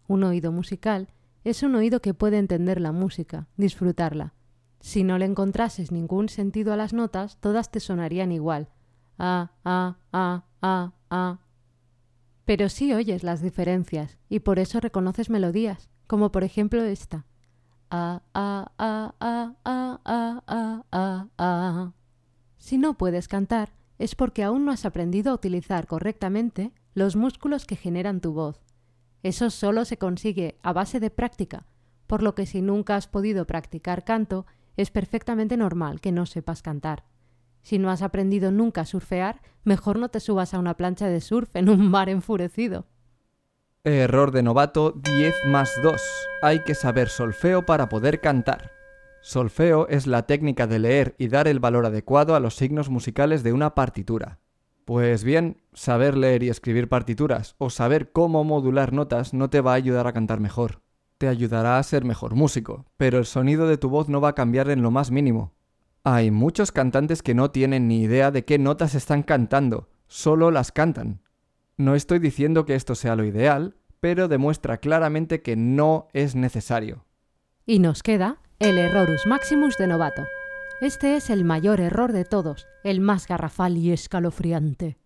Un 0.07 0.23
oído 0.23 0.51
musical 0.51 1.09
es 1.43 1.63
un 1.63 1.75
oído 1.75 2.01
que 2.01 2.13
puede 2.13 2.37
entender 2.37 2.81
la 2.81 2.91
música, 2.91 3.47
disfrutarla. 3.57 4.33
Si 4.79 5.03
no 5.03 5.17
le 5.17 5.25
encontrases 5.25 5.91
ningún 5.91 6.29
sentido 6.29 6.73
a 6.73 6.77
las 6.77 6.93
notas, 6.93 7.37
todas 7.39 7.71
te 7.71 7.79
sonarían 7.79 8.31
igual. 8.31 8.69
A, 9.17 9.51
a, 9.63 9.97
a, 10.11 10.43
a, 10.61 10.91
a. 11.09 11.39
Pero 12.45 12.69
sí 12.69 12.93
oyes 12.93 13.23
las 13.23 13.41
diferencias 13.41 14.17
y 14.29 14.39
por 14.39 14.59
eso 14.59 14.79
reconoces 14.79 15.29
melodías, 15.29 15.89
como 16.07 16.31
por 16.31 16.43
ejemplo 16.43 16.83
esta. 16.83 17.25
A, 17.89 18.21
a, 18.33 18.71
a, 18.77 19.13
a, 19.19 19.55
a, 19.63 20.43
a, 20.47 20.83
a, 20.91 21.27
a. 21.37 21.93
Si 22.57 22.77
no 22.77 22.97
puedes 22.97 23.27
cantar, 23.27 23.73
es 23.99 24.15
porque 24.15 24.43
aún 24.43 24.65
no 24.65 24.71
has 24.71 24.85
aprendido 24.85 25.31
a 25.31 25.35
utilizar 25.35 25.87
correctamente 25.87 26.71
los 26.93 27.15
músculos 27.15 27.65
que 27.65 27.75
generan 27.75 28.21
tu 28.21 28.33
voz. 28.33 28.64
Eso 29.23 29.49
solo 29.49 29.85
se 29.85 29.97
consigue 29.97 30.59
a 30.61 30.73
base 30.73 30.99
de 30.99 31.09
práctica, 31.09 31.65
por 32.07 32.21
lo 32.21 32.35
que 32.35 32.45
si 32.45 32.61
nunca 32.61 32.95
has 32.95 33.07
podido 33.07 33.47
practicar 33.47 34.03
canto, 34.03 34.45
es 34.77 34.91
perfectamente 34.91 35.57
normal 35.57 36.01
que 36.01 36.11
no 36.11 36.25
sepas 36.25 36.61
cantar. 36.61 37.05
Si 37.61 37.79
no 37.79 37.89
has 37.89 38.01
aprendido 38.01 38.51
nunca 38.51 38.81
a 38.81 38.85
surfear, 38.85 39.41
mejor 39.63 39.97
no 39.97 40.09
te 40.09 40.19
subas 40.19 40.53
a 40.53 40.59
una 40.59 40.77
plancha 40.77 41.07
de 41.07 41.21
surf 41.21 41.55
en 41.55 41.69
un 41.69 41.89
mar 41.89 42.09
enfurecido. 42.09 42.85
Error 43.83 44.31
de 44.31 44.43
novato 44.43 44.91
10 44.91 45.45
más 45.45 45.71
2. 45.81 46.01
Hay 46.41 46.59
que 46.63 46.75
saber 46.75 47.09
solfeo 47.09 47.65
para 47.65 47.89
poder 47.89 48.19
cantar. 48.21 48.71
Solfeo 49.21 49.87
es 49.87 50.05
la 50.05 50.27
técnica 50.27 50.67
de 50.67 50.77
leer 50.77 51.15
y 51.17 51.27
dar 51.27 51.47
el 51.47 51.59
valor 51.59 51.87
adecuado 51.87 52.35
a 52.35 52.39
los 52.39 52.55
signos 52.55 52.89
musicales 52.89 53.41
de 53.41 53.53
una 53.53 53.73
partitura. 53.73 54.39
Pues 54.85 55.23
bien, 55.23 55.57
saber 55.73 56.15
leer 56.15 56.43
y 56.43 56.49
escribir 56.49 56.87
partituras 56.87 57.55
o 57.57 57.71
saber 57.71 58.11
cómo 58.11 58.43
modular 58.43 58.93
notas 58.93 59.33
no 59.33 59.49
te 59.49 59.59
va 59.59 59.71
a 59.71 59.75
ayudar 59.75 60.05
a 60.05 60.13
cantar 60.13 60.39
mejor. 60.39 60.83
Te 61.17 61.27
ayudará 61.27 61.79
a 61.79 61.83
ser 61.83 62.05
mejor 62.05 62.35
músico, 62.35 62.85
pero 62.95 63.17
el 63.17 63.25
sonido 63.25 63.67
de 63.67 63.77
tu 63.77 63.89
voz 63.89 64.09
no 64.09 64.21
va 64.21 64.29
a 64.29 64.35
cambiar 64.35 64.69
en 64.69 64.83
lo 64.83 64.91
más 64.91 65.09
mínimo. 65.09 65.55
Hay 66.03 66.29
muchos 66.29 66.71
cantantes 66.71 67.23
que 67.23 67.33
no 67.33 67.49
tienen 67.49 67.87
ni 67.87 68.03
idea 68.03 68.29
de 68.29 68.45
qué 68.45 68.59
notas 68.59 68.93
están 68.93 69.23
cantando, 69.23 69.89
solo 70.05 70.51
las 70.51 70.71
cantan. 70.71 71.21
No 71.77 71.95
estoy 71.95 72.19
diciendo 72.19 72.65
que 72.65 72.75
esto 72.75 72.93
sea 72.93 73.15
lo 73.15 73.25
ideal, 73.25 73.77
pero 74.01 74.27
demuestra 74.27 74.77
claramente 74.77 75.41
que 75.41 75.55
no 75.55 76.09
es 76.13 76.35
necesario. 76.35 77.05
Y 77.65 77.79
nos 77.79 78.03
queda 78.03 78.37
el 78.59 78.77
errorus 78.77 79.25
maximus 79.25 79.77
de 79.77 79.87
novato. 79.87 80.25
Este 80.79 81.15
es 81.15 81.31
el 81.31 81.43
mayor 81.43 81.81
error 81.81 82.11
de 82.11 82.23
todos, 82.23 82.67
el 82.85 83.01
más 83.01 83.27
garrafal 83.27 83.77
y 83.77 83.91
escalofriante. 83.91 84.99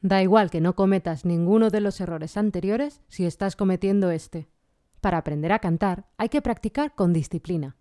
Da 0.00 0.22
igual 0.22 0.50
que 0.50 0.62
no 0.62 0.74
cometas 0.74 1.26
ninguno 1.26 1.68
de 1.68 1.82
los 1.82 2.00
errores 2.00 2.38
anteriores 2.38 3.02
si 3.08 3.26
estás 3.26 3.54
cometiendo 3.54 4.10
este. 4.10 4.48
Para 5.02 5.18
aprender 5.18 5.52
a 5.52 5.58
cantar 5.58 6.06
hay 6.16 6.30
que 6.30 6.40
practicar 6.40 6.94
con 6.94 7.12
disciplina. 7.12 7.76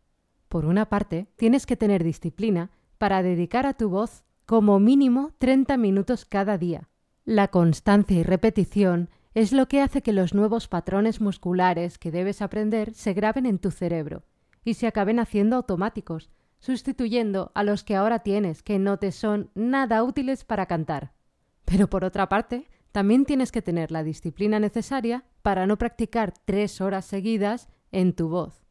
Por 0.50 0.66
una 0.66 0.90
parte, 0.90 1.28
tienes 1.38 1.66
que 1.66 1.78
tener 1.78 2.04
disciplina 2.04 2.72
para 2.98 3.24
dedicar 3.24 3.66
a 3.66 3.74
tu 3.74 3.88
voz 3.88 4.26
como 4.46 4.82
mínimo 4.82 5.32
30 5.38 5.78
minutos 5.78 6.26
cada 6.26 6.58
día. 6.58 6.90
La 7.24 7.48
constancia 7.48 8.20
y 8.20 8.24
repetición 8.24 9.10
es 9.34 9.54
lo 9.54 9.70
que 9.70 9.80
hace 9.80 10.02
que 10.02 10.12
los 10.12 10.34
nuevos 10.34 10.68
patrones 10.68 11.22
musculares 11.22 11.98
que 11.98 12.12
debes 12.12 12.42
aprender 12.42 12.94
se 12.94 13.14
graben 13.14 13.46
en 13.46 13.60
tu 13.60 13.72
cerebro 13.72 14.24
y 14.66 14.74
se 14.74 14.88
acaben 14.88 15.20
haciendo 15.20 15.56
automáticos, 15.56 16.32
sustituyendo 16.60 17.52
a 17.56 17.64
los 17.64 17.84
que 17.84 17.96
ahora 17.96 18.20
tienes 18.20 18.64
que 18.64 18.80
no 18.80 18.98
te 18.98 19.12
son 19.12 19.52
nada 19.56 20.04
útiles 20.04 20.44
para 20.44 20.66
cantar. 20.66 21.14
Pero 21.66 21.90
por 21.90 22.04
otra 22.04 22.30
parte, 22.30 22.68
también 22.92 23.26
tienes 23.26 23.52
que 23.52 23.62
tener 23.62 23.92
la 23.92 24.04
disciplina 24.04 24.60
necesaria 24.60 25.26
para 25.42 25.68
no 25.68 25.78
practicar 25.78 26.34
tres 26.46 26.82
horas 26.82 27.06
seguidas 27.06 27.70
en 27.92 28.14
tu 28.14 28.30
voz. 28.30 28.64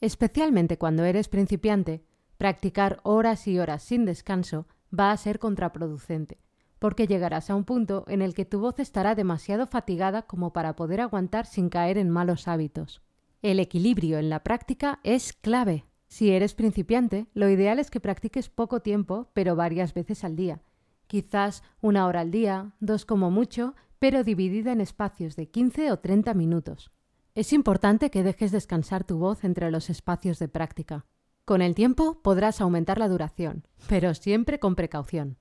Especialmente 0.00 0.78
cuando 0.78 1.04
eres 1.04 1.28
principiante, 1.28 2.04
practicar 2.36 3.00
horas 3.04 3.46
y 3.46 3.58
horas 3.58 3.82
sin 3.82 4.04
descanso 4.04 4.66
va 4.92 5.12
a 5.12 5.16
ser 5.16 5.38
contraproducente, 5.38 6.40
porque 6.78 7.06
llegarás 7.06 7.50
a 7.50 7.54
un 7.54 7.64
punto 7.64 8.04
en 8.08 8.20
el 8.20 8.34
que 8.34 8.44
tu 8.44 8.60
voz 8.60 8.78
estará 8.80 9.14
demasiado 9.14 9.66
fatigada 9.66 10.22
como 10.22 10.52
para 10.52 10.74
poder 10.74 11.00
aguantar 11.00 11.46
sin 11.46 11.68
caer 11.68 11.98
en 11.98 12.10
malos 12.10 12.48
hábitos. 12.48 13.00
El 13.42 13.60
equilibrio 13.60 14.18
en 14.18 14.28
la 14.28 14.42
práctica 14.42 15.00
es 15.02 15.32
clave. 15.32 15.84
Si 16.12 16.30
eres 16.30 16.52
principiante, 16.52 17.26
lo 17.32 17.48
ideal 17.48 17.78
es 17.78 17.90
que 17.90 17.98
practiques 17.98 18.50
poco 18.50 18.80
tiempo, 18.80 19.30
pero 19.32 19.56
varias 19.56 19.94
veces 19.94 20.24
al 20.24 20.36
día. 20.36 20.60
Quizás 21.06 21.62
una 21.80 22.06
hora 22.06 22.20
al 22.20 22.30
día, 22.30 22.74
dos 22.80 23.06
como 23.06 23.30
mucho, 23.30 23.74
pero 23.98 24.22
dividida 24.22 24.72
en 24.72 24.82
espacios 24.82 25.36
de 25.36 25.48
15 25.48 25.90
o 25.90 26.00
30 26.00 26.34
minutos. 26.34 26.92
Es 27.34 27.54
importante 27.54 28.10
que 28.10 28.22
dejes 28.22 28.52
descansar 28.52 29.04
tu 29.04 29.16
voz 29.16 29.42
entre 29.42 29.70
los 29.70 29.88
espacios 29.88 30.38
de 30.38 30.48
práctica. 30.48 31.06
Con 31.46 31.62
el 31.62 31.74
tiempo 31.74 32.20
podrás 32.20 32.60
aumentar 32.60 32.98
la 32.98 33.08
duración, 33.08 33.66
pero 33.88 34.12
siempre 34.12 34.58
con 34.58 34.74
precaución. 34.74 35.38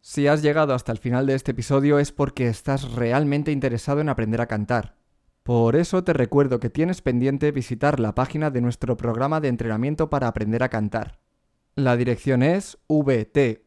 Si 0.00 0.26
has 0.26 0.40
llegado 0.40 0.72
hasta 0.72 0.92
el 0.92 0.98
final 1.00 1.26
de 1.26 1.34
este 1.34 1.50
episodio 1.50 1.98
es 1.98 2.12
porque 2.12 2.48
estás 2.48 2.92
realmente 2.92 3.52
interesado 3.52 4.00
en 4.00 4.08
aprender 4.08 4.40
a 4.40 4.46
cantar. 4.46 5.01
Por 5.42 5.74
eso 5.74 6.04
te 6.04 6.12
recuerdo 6.12 6.60
que 6.60 6.70
tienes 6.70 7.02
pendiente 7.02 7.50
visitar 7.50 7.98
la 7.98 8.14
página 8.14 8.50
de 8.50 8.60
nuestro 8.60 8.96
programa 8.96 9.40
de 9.40 9.48
entrenamiento 9.48 10.08
para 10.08 10.28
aprender 10.28 10.62
a 10.62 10.68
cantar. 10.68 11.18
La 11.74 11.96
dirección 11.96 12.42
es 12.42 12.78
vtvs.es 12.88 13.66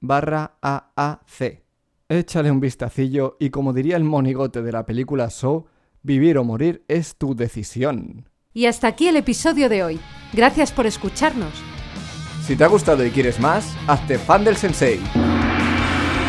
barra 0.00 0.58
AAC. 0.60 1.62
Échale 2.08 2.50
un 2.50 2.60
vistacillo 2.60 3.36
y 3.38 3.50
como 3.50 3.72
diría 3.72 3.96
el 3.96 4.04
monigote 4.04 4.62
de 4.62 4.72
la 4.72 4.84
película 4.84 5.28
Show, 5.30 5.66
vivir 6.02 6.38
o 6.38 6.44
morir 6.44 6.84
es 6.88 7.16
tu 7.16 7.34
decisión. 7.34 8.28
Y 8.52 8.66
hasta 8.66 8.88
aquí 8.88 9.08
el 9.08 9.16
episodio 9.16 9.68
de 9.68 9.84
hoy. 9.84 10.00
Gracias 10.32 10.72
por 10.72 10.86
escucharnos. 10.86 11.52
Si 12.42 12.56
te 12.56 12.64
ha 12.64 12.68
gustado 12.68 13.04
y 13.06 13.10
quieres 13.10 13.38
más, 13.38 13.76
hazte 13.86 14.18
fan 14.18 14.42
del 14.44 14.56
sensei. 14.56 15.00